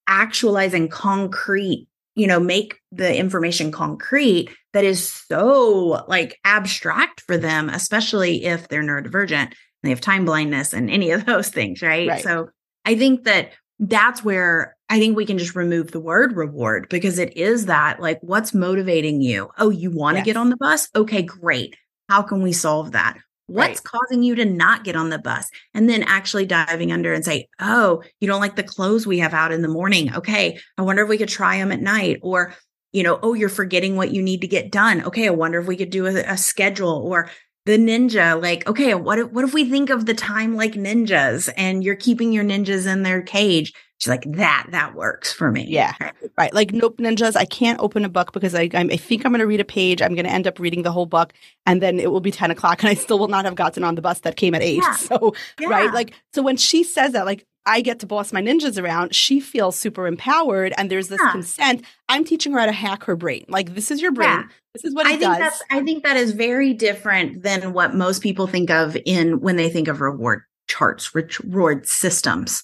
[0.06, 7.36] actualize and concrete you know make the information concrete that is so like abstract for
[7.36, 11.82] them especially if they're neurodivergent and they have time blindness and any of those things
[11.82, 12.22] right, right.
[12.22, 12.48] so
[12.84, 17.18] i think that that's where I think we can just remove the word reward because
[17.18, 19.50] it is that like, what's motivating you?
[19.58, 20.26] Oh, you want to yes.
[20.26, 20.88] get on the bus?
[20.94, 21.76] Okay, great.
[22.08, 23.18] How can we solve that?
[23.48, 23.84] What's right.
[23.84, 25.48] causing you to not get on the bus?
[25.74, 29.34] And then actually diving under and say, oh, you don't like the clothes we have
[29.34, 30.14] out in the morning.
[30.14, 32.18] Okay, I wonder if we could try them at night.
[32.22, 32.54] Or,
[32.92, 35.02] you know, oh, you're forgetting what you need to get done.
[35.04, 37.30] Okay, I wonder if we could do a, a schedule or
[37.66, 41.52] the ninja like okay what if, what if we think of the time like ninjas
[41.56, 43.74] and you're keeping your ninjas in their cage?
[43.98, 45.66] She's like that that works for me.
[45.68, 45.94] Yeah.
[46.38, 46.54] Right.
[46.54, 49.46] Like nope ninjas i can't open a book because i, I think i'm going to
[49.46, 50.00] read a page.
[50.00, 51.32] I'm going to end up reading the whole book
[51.66, 53.96] and then it will be 10 o'clock and i still will not have gotten on
[53.96, 54.92] the bus that came at 8 yeah.
[54.94, 55.68] so yeah.
[55.68, 59.14] right like so when she says that like I get to boss my ninjas around.
[59.14, 61.32] She feels super empowered, and there's this yeah.
[61.32, 61.84] consent.
[62.08, 63.44] I'm teaching her how to hack her brain.
[63.48, 64.28] Like this is your brain.
[64.28, 64.44] Yeah.
[64.72, 65.38] This is what I think does.
[65.38, 69.56] That's, I think that is very different than what most people think of in when
[69.56, 72.62] they think of reward charts, reward systems.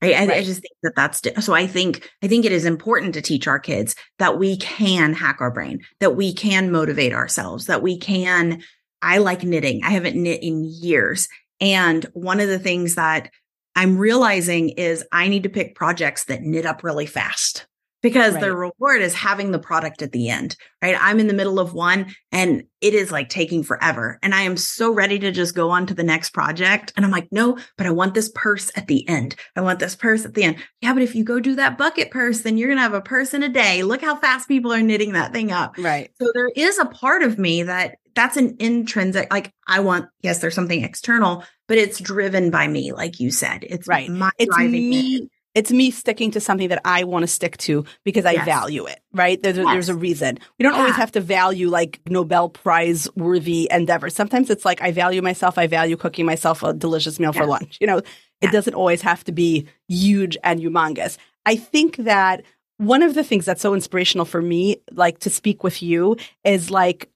[0.00, 0.16] Right?
[0.16, 0.38] I, right.
[0.38, 1.54] I just think that that's so.
[1.54, 5.36] I think I think it is important to teach our kids that we can hack
[5.40, 8.62] our brain, that we can motivate ourselves, that we can.
[9.00, 9.84] I like knitting.
[9.84, 11.28] I haven't knit in years,
[11.60, 13.30] and one of the things that
[13.76, 17.66] I'm realizing is I need to pick projects that knit up really fast
[18.02, 18.40] because right.
[18.40, 20.96] the reward is having the product at the end, right?
[20.98, 24.18] I'm in the middle of one and it is like taking forever.
[24.22, 26.92] And I am so ready to just go on to the next project.
[26.96, 29.36] And I'm like, no, but I want this purse at the end.
[29.56, 30.56] I want this purse at the end.
[30.80, 33.00] Yeah, but if you go do that bucket purse, then you're going to have a
[33.00, 33.84] purse in a day.
[33.84, 35.76] Look how fast people are knitting that thing up.
[35.78, 36.10] Right.
[36.20, 40.38] So there is a part of me that that's an intrinsic like i want yes
[40.38, 43.64] there's something external but it's driven by me like you said.
[43.66, 44.06] It's right.
[44.38, 45.16] it's me.
[45.16, 45.30] it.
[45.54, 48.44] it's me sticking to something that i want to stick to because i yes.
[48.44, 49.42] value it right?
[49.42, 49.66] There's, yes.
[49.66, 50.38] there's a reason.
[50.58, 50.80] We don't yeah.
[50.80, 54.14] always have to value like nobel prize worthy endeavors.
[54.14, 57.78] Sometimes it's like i value myself i value cooking myself a delicious meal for lunch
[57.80, 58.02] you know?
[58.42, 61.16] It doesn't always have to be huge and humongous.
[61.46, 62.42] I think that
[62.76, 66.70] one of the things that's so inspirational for me, like to speak with you, is
[66.70, 67.08] like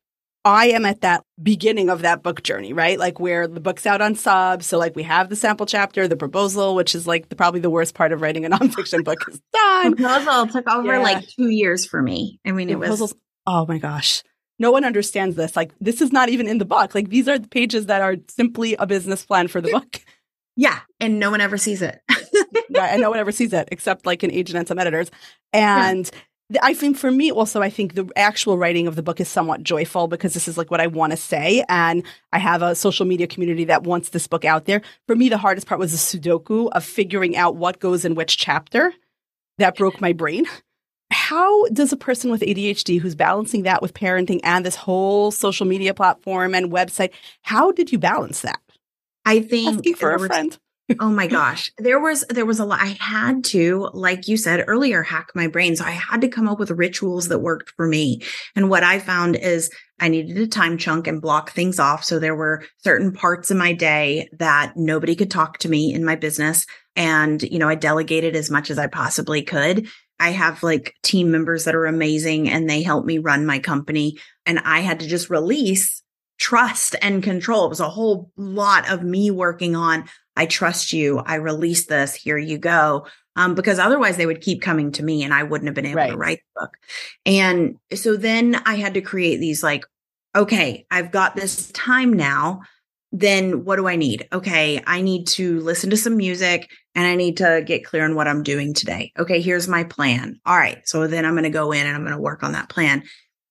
[0.47, 3.01] I am at that beginning of that book journey, right?
[3.01, 4.62] Like where the book's out on sub.
[4.62, 7.68] So like we have the sample chapter, the proposal, which is like the, probably the
[7.68, 9.97] worst part of writing a nonfiction book is done.
[9.97, 11.03] Proposal took over yeah.
[11.03, 12.38] like two years for me.
[12.47, 13.12] I mean, it was.
[13.44, 14.22] Oh my gosh.
[14.61, 15.57] No one understands this.
[15.57, 16.94] Like this is not even in the book.
[16.94, 20.01] Like these are the pages that are simply a business plan for the book.
[20.59, 20.78] Yeah.
[21.01, 22.01] And no one ever sees it.
[22.11, 22.88] right.
[22.88, 25.11] And no one ever sees it except like an agent and some editors.
[25.53, 26.20] And yeah
[26.62, 29.64] I think for me also, I think the actual writing of the book is somewhat
[29.64, 31.64] joyful because this is like what I want to say.
[31.68, 34.82] And I have a social media community that wants this book out there.
[35.09, 38.38] For me, the hardest part was the Sudoku of figuring out what goes in which
[38.38, 38.92] chapter.
[39.59, 40.44] That broke my brain.
[41.11, 45.66] how does a person with ADHD who's balancing that with parenting and this whole social
[45.66, 47.11] media platform and website,
[47.42, 48.61] how did you balance that?
[49.24, 50.59] I think Asking for a friend.
[51.01, 51.72] Oh my gosh.
[51.78, 55.49] There was there was a lot I had to, like you said earlier, hack my
[55.49, 55.76] brain.
[55.76, 58.22] So I had to come up with rituals that worked for me.
[58.55, 62.05] And what I found is I needed a time chunk and block things off.
[62.05, 66.05] So there were certain parts of my day that nobody could talk to me in
[66.05, 66.66] my business.
[66.95, 69.89] And, you know, I delegated as much as I possibly could.
[70.18, 74.18] I have like team members that are amazing and they help me run my company.
[74.47, 76.03] And I had to just release
[76.39, 77.66] trust and control.
[77.66, 80.05] It was a whole lot of me working on,
[80.37, 81.18] I trust you.
[81.18, 82.14] I release this.
[82.14, 83.07] Here you go.
[83.37, 85.97] Um, because otherwise they would keep coming to me and I wouldn't have been able
[85.97, 86.11] right.
[86.11, 86.76] to write the book.
[87.26, 89.84] And so then I had to create these like,
[90.34, 92.62] okay, I've got this time now.
[93.12, 94.26] Then what do I need?
[94.32, 98.14] Okay, I need to listen to some music and I need to get clear on
[98.14, 99.12] what I'm doing today.
[99.18, 100.41] Okay, here's my plan.
[100.45, 100.78] All right.
[100.89, 103.03] So then I'm going to go in and I'm going to work on that plan.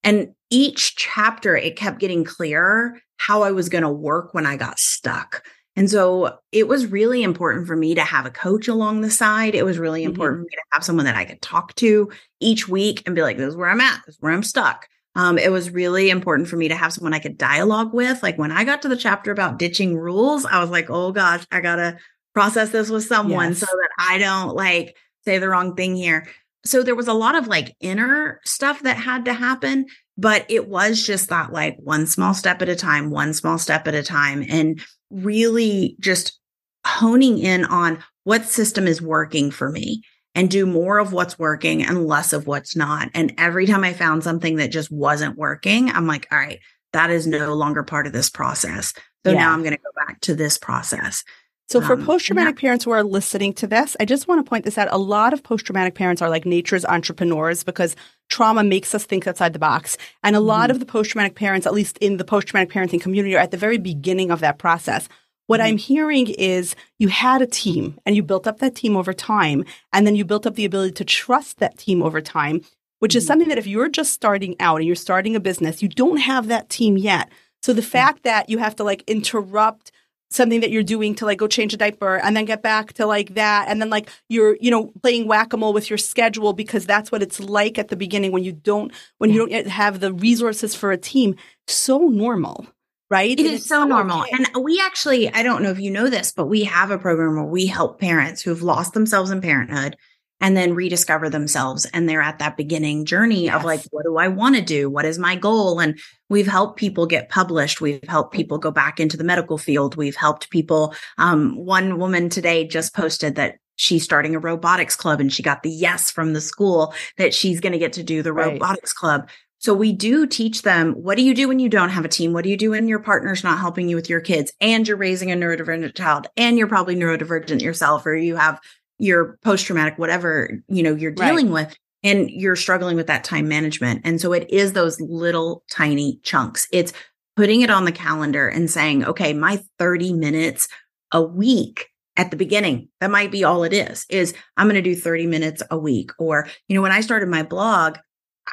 [0.03, 4.57] And each chapter, it kept getting clearer how I was going to work when I
[4.57, 5.43] got stuck.
[5.75, 9.55] And so it was really important for me to have a coach along the side.
[9.55, 10.11] It was really mm-hmm.
[10.11, 13.21] important for me to have someone that I could talk to each week and be
[13.21, 14.87] like, this is where I'm at, this is where I'm stuck.
[15.17, 18.21] Um, it was really important for me to have someone I could dialogue with.
[18.21, 21.45] Like when I got to the chapter about ditching rules, I was like, oh gosh,
[21.51, 21.97] I gotta
[22.33, 23.59] process this with someone yes.
[23.59, 26.27] so that I don't like say the wrong thing here
[26.65, 29.85] so there was a lot of like inner stuff that had to happen
[30.17, 33.87] but it was just that like one small step at a time one small step
[33.87, 34.81] at a time and
[35.15, 36.39] really just
[36.85, 40.03] honing in on what system is working for me
[40.35, 43.09] and do more of what's working and less of what's not.
[43.13, 46.59] And every time i found something that just wasn't working i'm like all right
[46.93, 48.93] that is no longer part of this process.
[49.25, 49.39] So yeah.
[49.39, 51.23] now i'm going to go back to this process
[51.67, 54.47] so, for um, post traumatic parents who are listening to this, I just want to
[54.47, 54.87] point this out.
[54.91, 57.95] A lot of post traumatic parents are like nature's entrepreneurs because
[58.29, 59.97] trauma makes us think outside the box.
[60.23, 60.47] And a mm-hmm.
[60.47, 63.39] lot of the post traumatic parents, at least in the post traumatic parenting community, are
[63.39, 65.09] at the very beginning of that process.
[65.47, 65.67] What mm-hmm.
[65.67, 69.65] I'm hearing is you had a team and you built up that team over time.
[69.91, 72.61] And then you built up the ability to trust that team over time,
[72.99, 73.17] which mm-hmm.
[73.17, 76.17] is something that if you're just starting out and you're starting a business, you don't
[76.17, 77.31] have that team yet.
[77.63, 79.91] So the fact that you have to like interrupt
[80.29, 83.05] something that you're doing to like go change a diaper and then get back to
[83.05, 83.67] like that.
[83.67, 87.39] And then like you're you know playing whack-a-mole with your schedule because that's what it's
[87.39, 90.91] like at the beginning when you don't when you don't yet have the resources for
[90.91, 91.35] a team.
[91.67, 92.67] So normal
[93.09, 93.39] right?
[93.39, 94.21] It is so, so normal.
[94.21, 94.31] okay.
[94.31, 97.35] and we actually i don't know if you know this but we have a program
[97.35, 99.95] where we help parents who have lost themselves in parenthood
[100.41, 101.85] and then rediscover themselves.
[101.93, 103.55] And they're at that beginning journey yes.
[103.55, 104.89] of like, what do I want to do?
[104.89, 105.79] What is my goal?
[105.79, 107.81] And we've helped people get published.
[107.81, 109.95] We've helped people go back into the medical field.
[109.95, 110.93] We've helped people.
[111.17, 115.63] Um, one woman today just posted that she's starting a robotics club and she got
[115.63, 118.53] the yes from the school that she's going to get to do the right.
[118.53, 119.29] robotics club.
[119.59, 122.33] So we do teach them what do you do when you don't have a team?
[122.33, 124.97] What do you do when your partner's not helping you with your kids and you're
[124.97, 128.59] raising a neurodivergent child and you're probably neurodivergent yourself or you have
[128.97, 131.67] your post traumatic, whatever, you know, you're dealing right.
[131.67, 134.01] with and you're struggling with that time management.
[134.03, 136.67] And so it is those little tiny chunks.
[136.71, 136.93] It's
[137.35, 140.67] putting it on the calendar and saying, okay, my 30 minutes
[141.11, 144.81] a week at the beginning, that might be all it is, is I'm going to
[144.81, 146.11] do 30 minutes a week.
[146.17, 147.97] Or, you know, when I started my blog,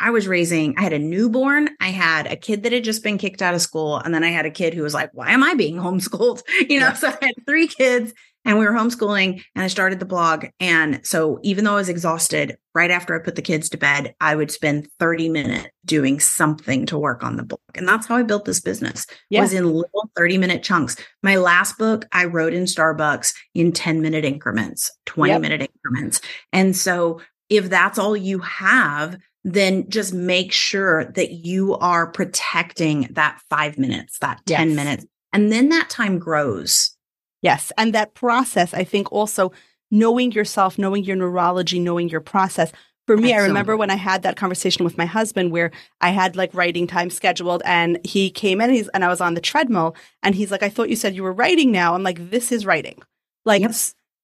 [0.00, 3.18] I was raising, I had a newborn, I had a kid that had just been
[3.18, 5.42] kicked out of school, and then I had a kid who was like, why am
[5.42, 6.42] I being homeschooled?
[6.68, 8.14] You know, so I had three kids
[8.44, 10.46] and we were homeschooling and I started the blog.
[10.60, 14.14] And so even though I was exhausted, right after I put the kids to bed,
[14.20, 17.60] I would spend 30 minutes doing something to work on the book.
[17.74, 19.40] And that's how I built this business yeah.
[19.40, 20.96] was in little 30 minute chunks.
[21.22, 25.40] My last book I wrote in Starbucks in 10 minute increments, 20 yep.
[25.40, 26.20] minute increments.
[26.52, 33.08] And so if that's all you have, then just make sure that you are protecting
[33.12, 34.76] that five minutes, that 10 yes.
[34.76, 35.06] minutes.
[35.32, 36.91] And then that time grows
[37.42, 37.72] Yes.
[37.76, 39.52] And that process, I think also
[39.90, 42.72] knowing yourself, knowing your neurology, knowing your process.
[43.06, 43.34] For me.
[43.34, 46.86] I remember when I had that conversation with my husband where I had like writing
[46.86, 50.36] time scheduled and he came in and, he's, and I was on the treadmill and
[50.36, 51.94] he's like, I thought you said you were writing now.
[51.94, 53.02] I'm like, this is writing.
[53.44, 53.72] Like yep.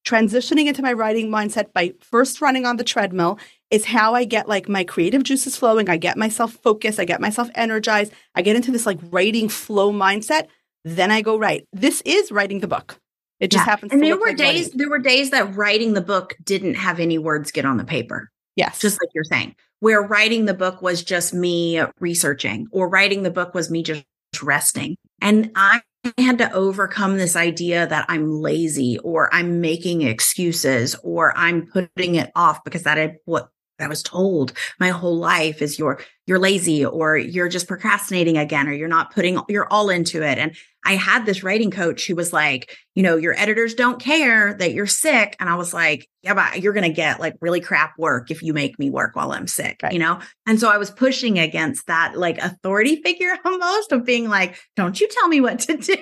[0.06, 3.40] transitioning into my writing mindset by first running on the treadmill
[3.72, 5.90] is how I get like my creative juices flowing.
[5.90, 7.00] I get myself focused.
[7.00, 8.12] I get myself energized.
[8.36, 10.46] I get into this like writing flow mindset.
[10.84, 11.66] Then I go write.
[11.72, 13.00] This is writing the book.
[13.40, 13.70] It just yeah.
[13.70, 13.92] happens.
[13.92, 14.78] And there were like days, money.
[14.78, 18.30] there were days that writing the book didn't have any words get on the paper.
[18.56, 18.80] Yes.
[18.80, 23.30] Just like you're saying, where writing the book was just me researching or writing the
[23.30, 24.04] book was me just
[24.42, 24.96] resting.
[25.22, 25.82] And I
[26.16, 32.16] had to overcome this idea that I'm lazy or I'm making excuses or I'm putting
[32.16, 36.38] it off because that had what I was told my whole life is you're you're
[36.38, 40.36] lazy or you're just procrastinating again or you're not putting you're all into it.
[40.36, 40.54] And
[40.84, 44.74] I had this writing coach who was like, you know, your editors don't care that
[44.74, 45.36] you're sick.
[45.40, 48.42] And I was like, yeah, but you're going to get like really crap work if
[48.42, 49.90] you make me work while I'm sick, right.
[49.92, 50.20] you know?
[50.46, 55.00] And so I was pushing against that like authority figure almost of being like, don't
[55.00, 55.96] you tell me what to do.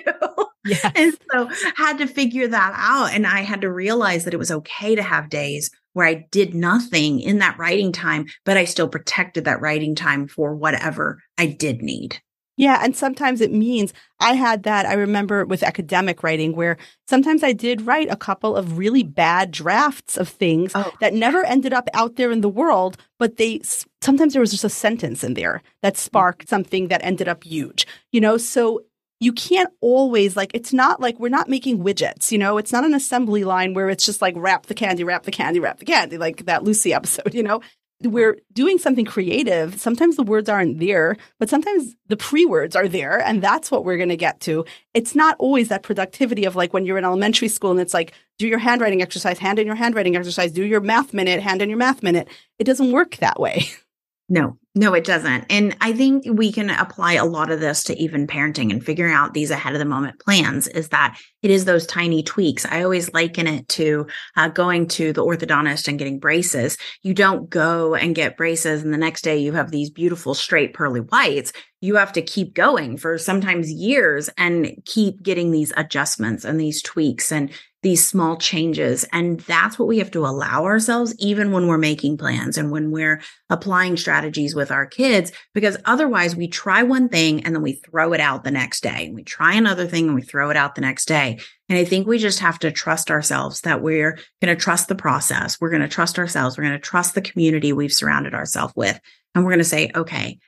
[0.65, 0.91] Yes.
[0.95, 3.13] and so had to figure that out.
[3.13, 6.53] And I had to realize that it was okay to have days where I did
[6.53, 11.47] nothing in that writing time, but I still protected that writing time for whatever I
[11.47, 12.21] did need.
[12.55, 12.79] Yeah.
[12.83, 14.85] And sometimes it means I had that.
[14.85, 16.77] I remember with academic writing where
[17.09, 20.93] sometimes I did write a couple of really bad drafts of things oh.
[21.01, 23.61] that never ended up out there in the world, but they
[24.03, 25.99] sometimes there was just a sentence in there that mm-hmm.
[25.99, 28.37] sparked something that ended up huge, you know?
[28.37, 28.83] So
[29.19, 32.57] you can't always like it's not like we're not making widgets you know?
[32.57, 35.59] It's not an assembly line where it's just like wrap the candy wrap the candy
[35.59, 37.61] wrap the candy like that lucy episode you know?
[38.03, 39.81] We're doing something creative.
[39.81, 43.97] Sometimes the words aren't there but sometimes the pre-words are there and that's what we're
[43.97, 44.65] going to get to.
[44.93, 48.13] It's not always that productivity of like when you're in elementary school and it's like
[48.37, 51.69] do your handwriting exercise hand in your handwriting exercise do your math minute hand in
[51.69, 52.27] your math minute.
[52.59, 53.65] It doesn't work that way
[54.29, 55.45] No, no, it doesn't.
[55.49, 59.13] And I think we can apply a lot of this to even parenting and figuring
[59.13, 62.65] out these ahead of the moment plans is that it is those tiny tweaks.
[62.65, 64.05] I always liken it to
[64.35, 66.77] uh, going to the orthodontist and getting braces.
[67.03, 70.73] You don't go and get braces and the next day you have these beautiful straight
[70.73, 71.53] pearly whites.
[71.79, 76.81] You have to keep going for sometimes years and keep getting these adjustments and these
[76.81, 77.49] tweaks and
[77.87, 79.05] these small changes.
[79.13, 82.91] And that's what we have to allow ourselves, even when we're making plans and when
[82.91, 87.71] we're applying strategies with our kids, because otherwise we try one thing and then we
[87.71, 89.09] throw it out the next day.
[89.13, 91.39] We try another thing and we throw it out the next day.
[91.69, 94.95] And I think we just have to trust ourselves that we're going to trust the
[94.95, 95.61] process.
[95.61, 96.57] We're going to trust ourselves.
[96.57, 98.99] We're going to trust the community we've surrounded ourselves with.
[99.33, 100.39] And we're going to say, okay,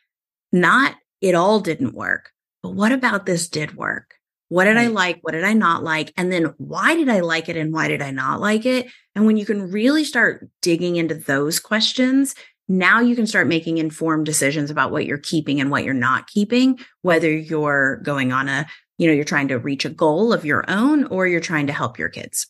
[0.51, 2.31] not it all didn't work,
[2.61, 4.15] but what about this did work?
[4.49, 5.19] What did I like?
[5.21, 6.11] What did I not like?
[6.17, 8.87] And then why did I like it and why did I not like it?
[9.15, 12.35] And when you can really start digging into those questions,
[12.67, 16.27] now you can start making informed decisions about what you're keeping and what you're not
[16.27, 20.45] keeping, whether you're going on a, you know, you're trying to reach a goal of
[20.45, 22.47] your own or you're trying to help your kids.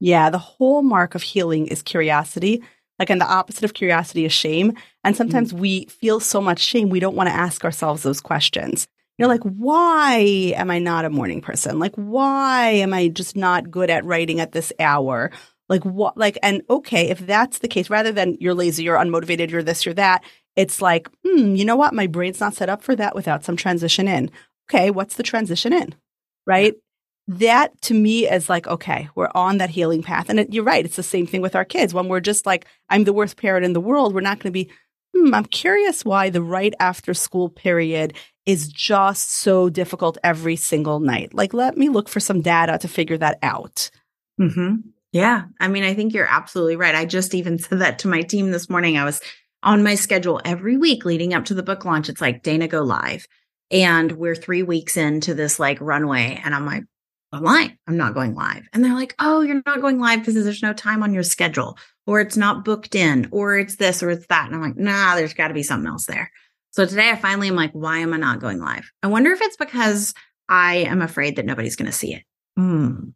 [0.00, 2.62] Yeah, the whole mark of healing is curiosity.
[2.98, 4.76] Like, and the opposite of curiosity is shame.
[5.04, 5.60] And sometimes mm-hmm.
[5.60, 8.86] we feel so much shame, we don't want to ask ourselves those questions.
[9.18, 11.78] You're like, why am I not a morning person?
[11.78, 15.30] Like, why am I just not good at writing at this hour?
[15.68, 19.50] Like, what, like, and okay, if that's the case, rather than you're lazy, you're unmotivated,
[19.50, 20.24] you're this, you're that,
[20.56, 21.94] it's like, hmm, you know what?
[21.94, 24.30] My brain's not set up for that without some transition in.
[24.68, 25.94] Okay, what's the transition in?
[26.46, 26.74] Right?
[27.28, 30.28] That to me is like, okay, we're on that healing path.
[30.28, 30.84] And it, you're right.
[30.84, 31.94] It's the same thing with our kids.
[31.94, 34.64] When we're just like, I'm the worst parent in the world, we're not going to
[34.64, 34.70] be,
[35.16, 38.14] hmm, I'm curious why the right after school period
[38.46, 41.32] is just so difficult every single night.
[41.32, 43.90] Like, let me look for some data to figure that out.
[44.40, 44.76] Mm-hmm.
[45.12, 45.44] Yeah.
[45.60, 46.94] I mean, I think you're absolutely right.
[46.94, 48.96] I just even said that to my team this morning.
[48.96, 49.20] I was
[49.62, 52.08] on my schedule every week leading up to the book launch.
[52.08, 53.26] It's like, Dayna, go live.
[53.70, 56.40] And we're three weeks into this like runway.
[56.44, 56.84] And I'm like,
[57.32, 57.78] I'm lying.
[57.86, 58.64] I'm not going live.
[58.72, 61.78] And they're like, oh, you're not going live because there's no time on your schedule,
[62.06, 64.46] or it's not booked in, or it's this, or it's that.
[64.46, 66.30] And I'm like, nah, there's got to be something else there.
[66.72, 68.90] So today I finally am like, why am I not going live?
[69.02, 70.14] I wonder if it's because
[70.48, 72.22] I am afraid that nobody's going to see it.
[72.58, 73.12] Mm,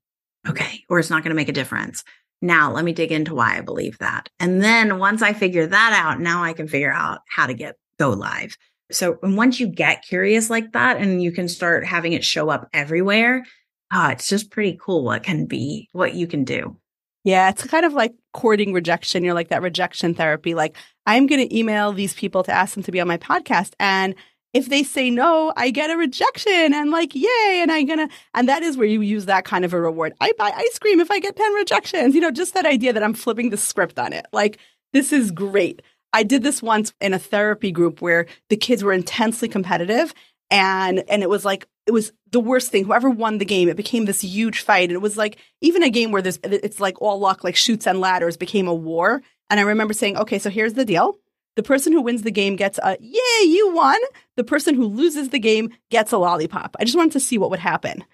[0.46, 0.84] okay.
[0.90, 2.04] Or it's not going to make a difference.
[2.42, 4.28] Now let me dig into why I believe that.
[4.38, 7.76] And then once I figure that out, now I can figure out how to get
[7.98, 8.56] go live.
[8.92, 12.68] So once you get curious like that and you can start having it show up
[12.74, 13.42] everywhere,
[13.90, 16.76] oh, it's just pretty cool what can be, what you can do.
[17.26, 19.24] Yeah, it's kind of like courting rejection.
[19.24, 20.54] You're like that rejection therapy.
[20.54, 23.72] Like, I'm going to email these people to ask them to be on my podcast.
[23.80, 24.14] And
[24.54, 27.58] if they say no, I get a rejection and like, yay.
[27.60, 30.12] And I'm going to, and that is where you use that kind of a reward.
[30.20, 33.02] I buy ice cream if I get 10 rejections, you know, just that idea that
[33.02, 34.26] I'm flipping the script on it.
[34.32, 34.58] Like,
[34.92, 35.82] this is great.
[36.12, 40.14] I did this once in a therapy group where the kids were intensely competitive
[40.48, 42.84] and and it was like it was the worst thing.
[42.84, 44.88] Whoever won the game, it became this huge fight.
[44.88, 47.86] And it was like even a game where there's it's like all luck, like Chutes
[47.86, 49.22] and Ladders became a war.
[49.48, 51.16] And I remember saying, okay, so here's the deal.
[51.54, 53.98] The person who wins the game gets a yay, you won.
[54.36, 56.76] The person who loses the game gets a lollipop.
[56.78, 58.04] I just wanted to see what would happen.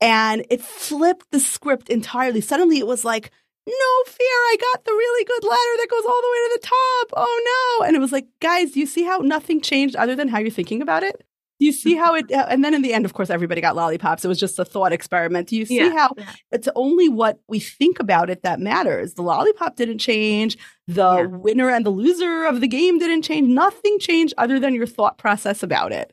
[0.00, 2.40] And it flipped the script entirely.
[2.40, 3.30] Suddenly it was like,
[3.64, 6.66] no fear, I got the really good ladder that goes all the way to the
[6.66, 7.12] top.
[7.16, 7.86] Oh no.
[7.86, 10.50] And it was like, guys, do you see how nothing changed other than how you're
[10.50, 11.22] thinking about it?
[11.62, 12.28] Do you see how it?
[12.32, 14.24] And then in the end, of course, everybody got lollipops.
[14.24, 15.46] It was just a thought experiment.
[15.46, 15.90] Do you see yeah.
[15.90, 16.10] how
[16.50, 19.14] it's only what we think about it that matters?
[19.14, 20.58] The lollipop didn't change.
[20.88, 21.26] The yeah.
[21.26, 23.46] winner and the loser of the game didn't change.
[23.48, 26.12] Nothing changed other than your thought process about it.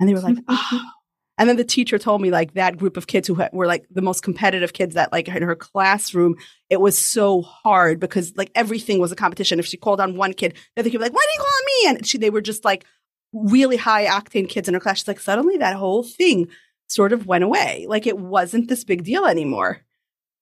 [0.00, 0.80] And they were like, oh.
[1.36, 4.00] And then the teacher told me like that group of kids who were like the
[4.00, 6.36] most competitive kids that like in her classroom,
[6.70, 9.58] it was so hard because like everything was a competition.
[9.58, 11.40] If she called on one kid, the other kid would be like, why did you
[11.40, 11.98] call on me?
[11.98, 12.86] And she, they were just like
[13.44, 14.98] really high octane kids in her class.
[14.98, 16.48] She's like, suddenly that whole thing
[16.88, 17.86] sort of went away.
[17.88, 19.82] Like it wasn't this big deal anymore.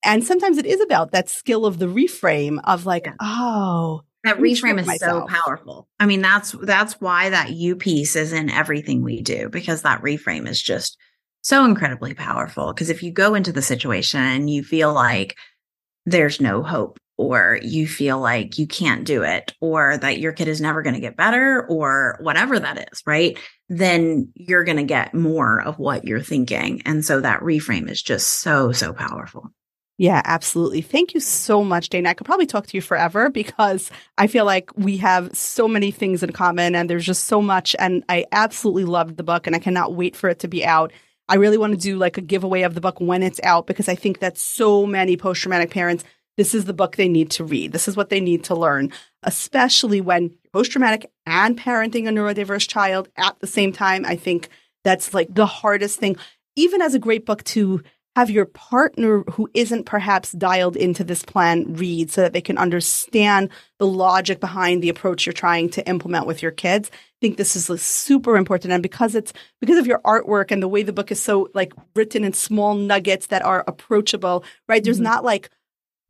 [0.03, 4.79] And sometimes it is about that skill of the reframe of like, oh, that reframe
[4.79, 5.29] is myself.
[5.29, 5.87] so powerful.
[5.99, 10.01] I mean, that's that's why that you piece is in everything we do because that
[10.01, 10.97] reframe is just
[11.41, 12.73] so incredibly powerful.
[12.73, 15.35] Because if you go into the situation and you feel like
[16.05, 20.47] there's no hope, or you feel like you can't do it, or that your kid
[20.47, 23.37] is never going to get better, or whatever that is, right?
[23.69, 26.81] Then you're going to get more of what you're thinking.
[26.85, 29.51] And so that reframe is just so, so powerful.
[29.97, 30.81] Yeah, absolutely.
[30.81, 32.07] Thank you so much, Dayna.
[32.07, 35.89] I could probably talk to you forever because I feel like we have so many
[35.89, 37.77] things in common and there's just so much.
[37.79, 40.91] And I absolutely loved the book and I cannot wait for it to be out.
[41.29, 43.87] I really want to do like a giveaway of the book when it's out because
[43.87, 46.03] I think that so many post traumatic parents,
[46.37, 47.71] this is the book they need to read.
[47.71, 48.91] This is what they need to learn,
[49.23, 54.05] especially when post traumatic and parenting a neurodiverse child at the same time.
[54.05, 54.49] I think
[54.83, 56.15] that's like the hardest thing,
[56.55, 57.81] even as a great book to
[58.15, 62.57] have your partner who isn't perhaps dialed into this plan read so that they can
[62.57, 66.89] understand the logic behind the approach you're trying to implement with your kids.
[66.93, 68.71] I think this is super important.
[68.71, 71.73] And because it's because of your artwork and the way the book is so like
[71.93, 74.81] written in small nuggets that are approachable, right?
[74.81, 75.03] There's mm-hmm.
[75.03, 75.49] not like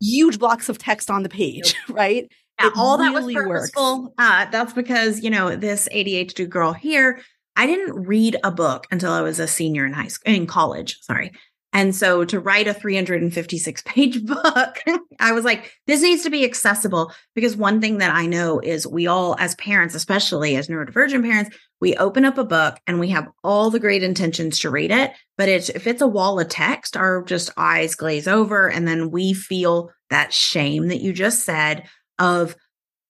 [0.00, 2.30] huge blocks of text on the page, right?
[2.60, 4.14] Yeah, all really that was purposeful.
[4.16, 7.20] Uh, that's because, you know, this ADHD girl here,
[7.54, 10.98] I didn't read a book until I was a senior in high school, in college,
[11.00, 11.32] sorry.
[11.72, 14.82] And so to write a 356 page book,
[15.20, 18.86] I was like, this needs to be accessible because one thing that I know is
[18.86, 23.08] we all, as parents, especially as neurodivergent parents, we open up a book and we
[23.10, 25.12] have all the great intentions to read it.
[25.36, 28.70] But it's, if it's a wall of text, our just eyes glaze over.
[28.70, 31.86] And then we feel that shame that you just said
[32.18, 32.56] of,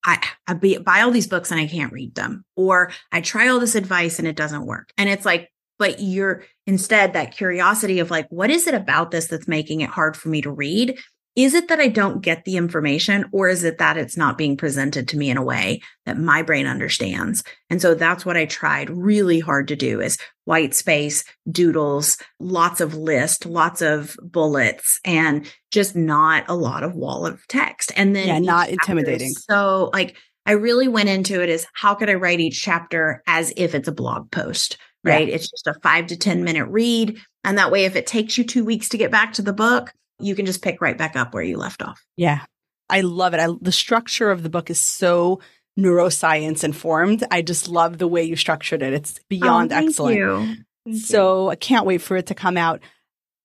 [0.04, 3.58] I, I buy all these books and I can't read them, or I try all
[3.58, 4.90] this advice and it doesn't work.
[4.96, 9.26] And it's like, but you're instead that curiosity of like, what is it about this
[9.26, 10.98] that's making it hard for me to read?
[11.36, 14.56] Is it that I don't get the information or is it that it's not being
[14.56, 17.44] presented to me in a way that my brain understands?
[17.68, 20.16] And so that's what I tried really hard to do is
[20.46, 26.94] white space, doodles, lots of list, lots of bullets and just not a lot of
[26.94, 27.92] wall of text.
[27.96, 29.32] And then yeah, not intimidating.
[29.32, 30.16] So like
[30.46, 33.88] I really went into it as how could I write each chapter as if it's
[33.88, 34.78] a blog post?
[35.06, 35.28] Right?
[35.28, 35.34] Yeah.
[35.34, 37.18] It's just a five to 10 minute read.
[37.44, 39.92] And that way, if it takes you two weeks to get back to the book,
[40.18, 42.04] you can just pick right back up where you left off.
[42.16, 42.44] Yeah.
[42.88, 43.40] I love it.
[43.40, 45.40] I, the structure of the book is so
[45.78, 47.24] neuroscience informed.
[47.30, 48.92] I just love the way you structured it.
[48.92, 50.64] It's oh, beyond oh, excellent.
[50.86, 50.98] You.
[50.98, 52.80] so I can't wait for it to come out.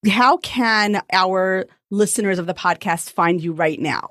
[0.08, 4.10] How can our listeners of the podcast find you right now?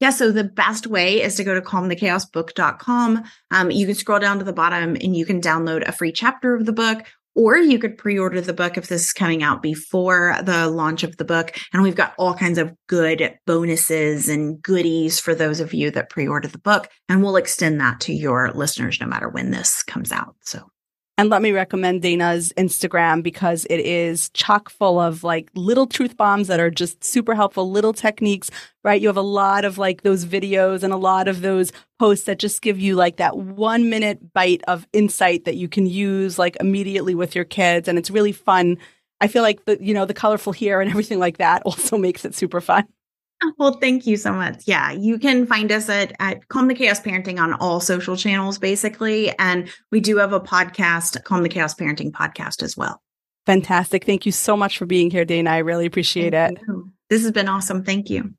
[0.00, 3.22] Yeah, so the best way is to go to calmthechaosbook.com.
[3.50, 6.54] Um, you can scroll down to the bottom and you can download a free chapter
[6.54, 9.62] of the book, or you could pre order the book if this is coming out
[9.62, 11.54] before the launch of the book.
[11.72, 16.08] And we've got all kinds of good bonuses and goodies for those of you that
[16.08, 16.88] pre order the book.
[17.08, 20.34] And we'll extend that to your listeners no matter when this comes out.
[20.40, 20.66] So
[21.20, 26.16] and let me recommend Dayna's Instagram because it is chock full of like little truth
[26.16, 28.50] bombs that are just super helpful, little techniques,
[28.84, 28.98] right?
[28.98, 32.38] You have a lot of like those videos and a lot of those posts that
[32.38, 36.56] just give you like that one minute bite of insight that you can use like
[36.58, 37.86] immediately with your kids.
[37.86, 38.78] And it's really fun.
[39.20, 42.24] I feel like the, you know, the colorful hair and everything like that also makes
[42.24, 42.86] it super fun.
[43.58, 44.62] Well, thank you so much.
[44.66, 48.58] Yeah, you can find us at, at Calm the Chaos Parenting on all social channels,
[48.58, 49.36] basically.
[49.38, 53.00] And we do have a podcast, Calm the Chaos Parenting podcast as well.
[53.46, 54.04] Fantastic.
[54.04, 55.48] Thank you so much for being here, Dayna.
[55.48, 56.64] I really appreciate thank it.
[56.68, 56.92] You.
[57.08, 57.82] This has been awesome.
[57.82, 58.34] Thank you.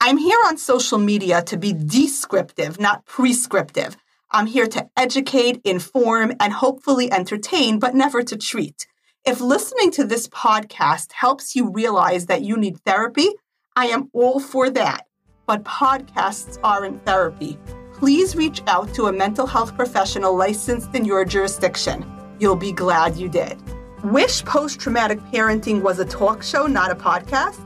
[0.00, 3.96] I'm here on social media to be descriptive, not prescriptive.
[4.30, 8.86] I'm here to educate, inform, and hopefully entertain, but never to treat.
[9.26, 13.28] If listening to this podcast helps you realize that you need therapy,
[13.76, 15.06] I am all for that,
[15.46, 17.58] but podcasts aren't therapy.
[17.92, 22.04] Please reach out to a mental health professional licensed in your jurisdiction.
[22.40, 23.62] You'll be glad you did.
[24.02, 27.60] Wish post traumatic parenting was a talk show, not a podcast?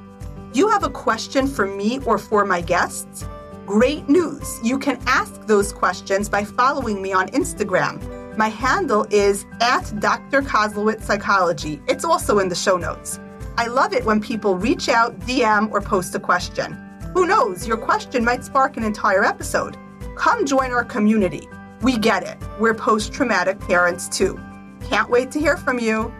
[0.52, 3.24] You have a question for me or for my guests?
[3.66, 4.60] Great news!
[4.62, 8.36] You can ask those questions by following me on Instagram.
[8.36, 10.42] My handle is at Dr.
[10.42, 11.80] Koslowitz Psychology.
[11.86, 13.20] It's also in the show notes.
[13.56, 16.72] I love it when people reach out, DM, or post a question.
[17.14, 19.76] Who knows, your question might spark an entire episode.
[20.16, 21.48] Come join our community.
[21.80, 22.36] We get it.
[22.58, 24.40] We're post traumatic parents too.
[24.88, 26.12] Can't wait to hear from you.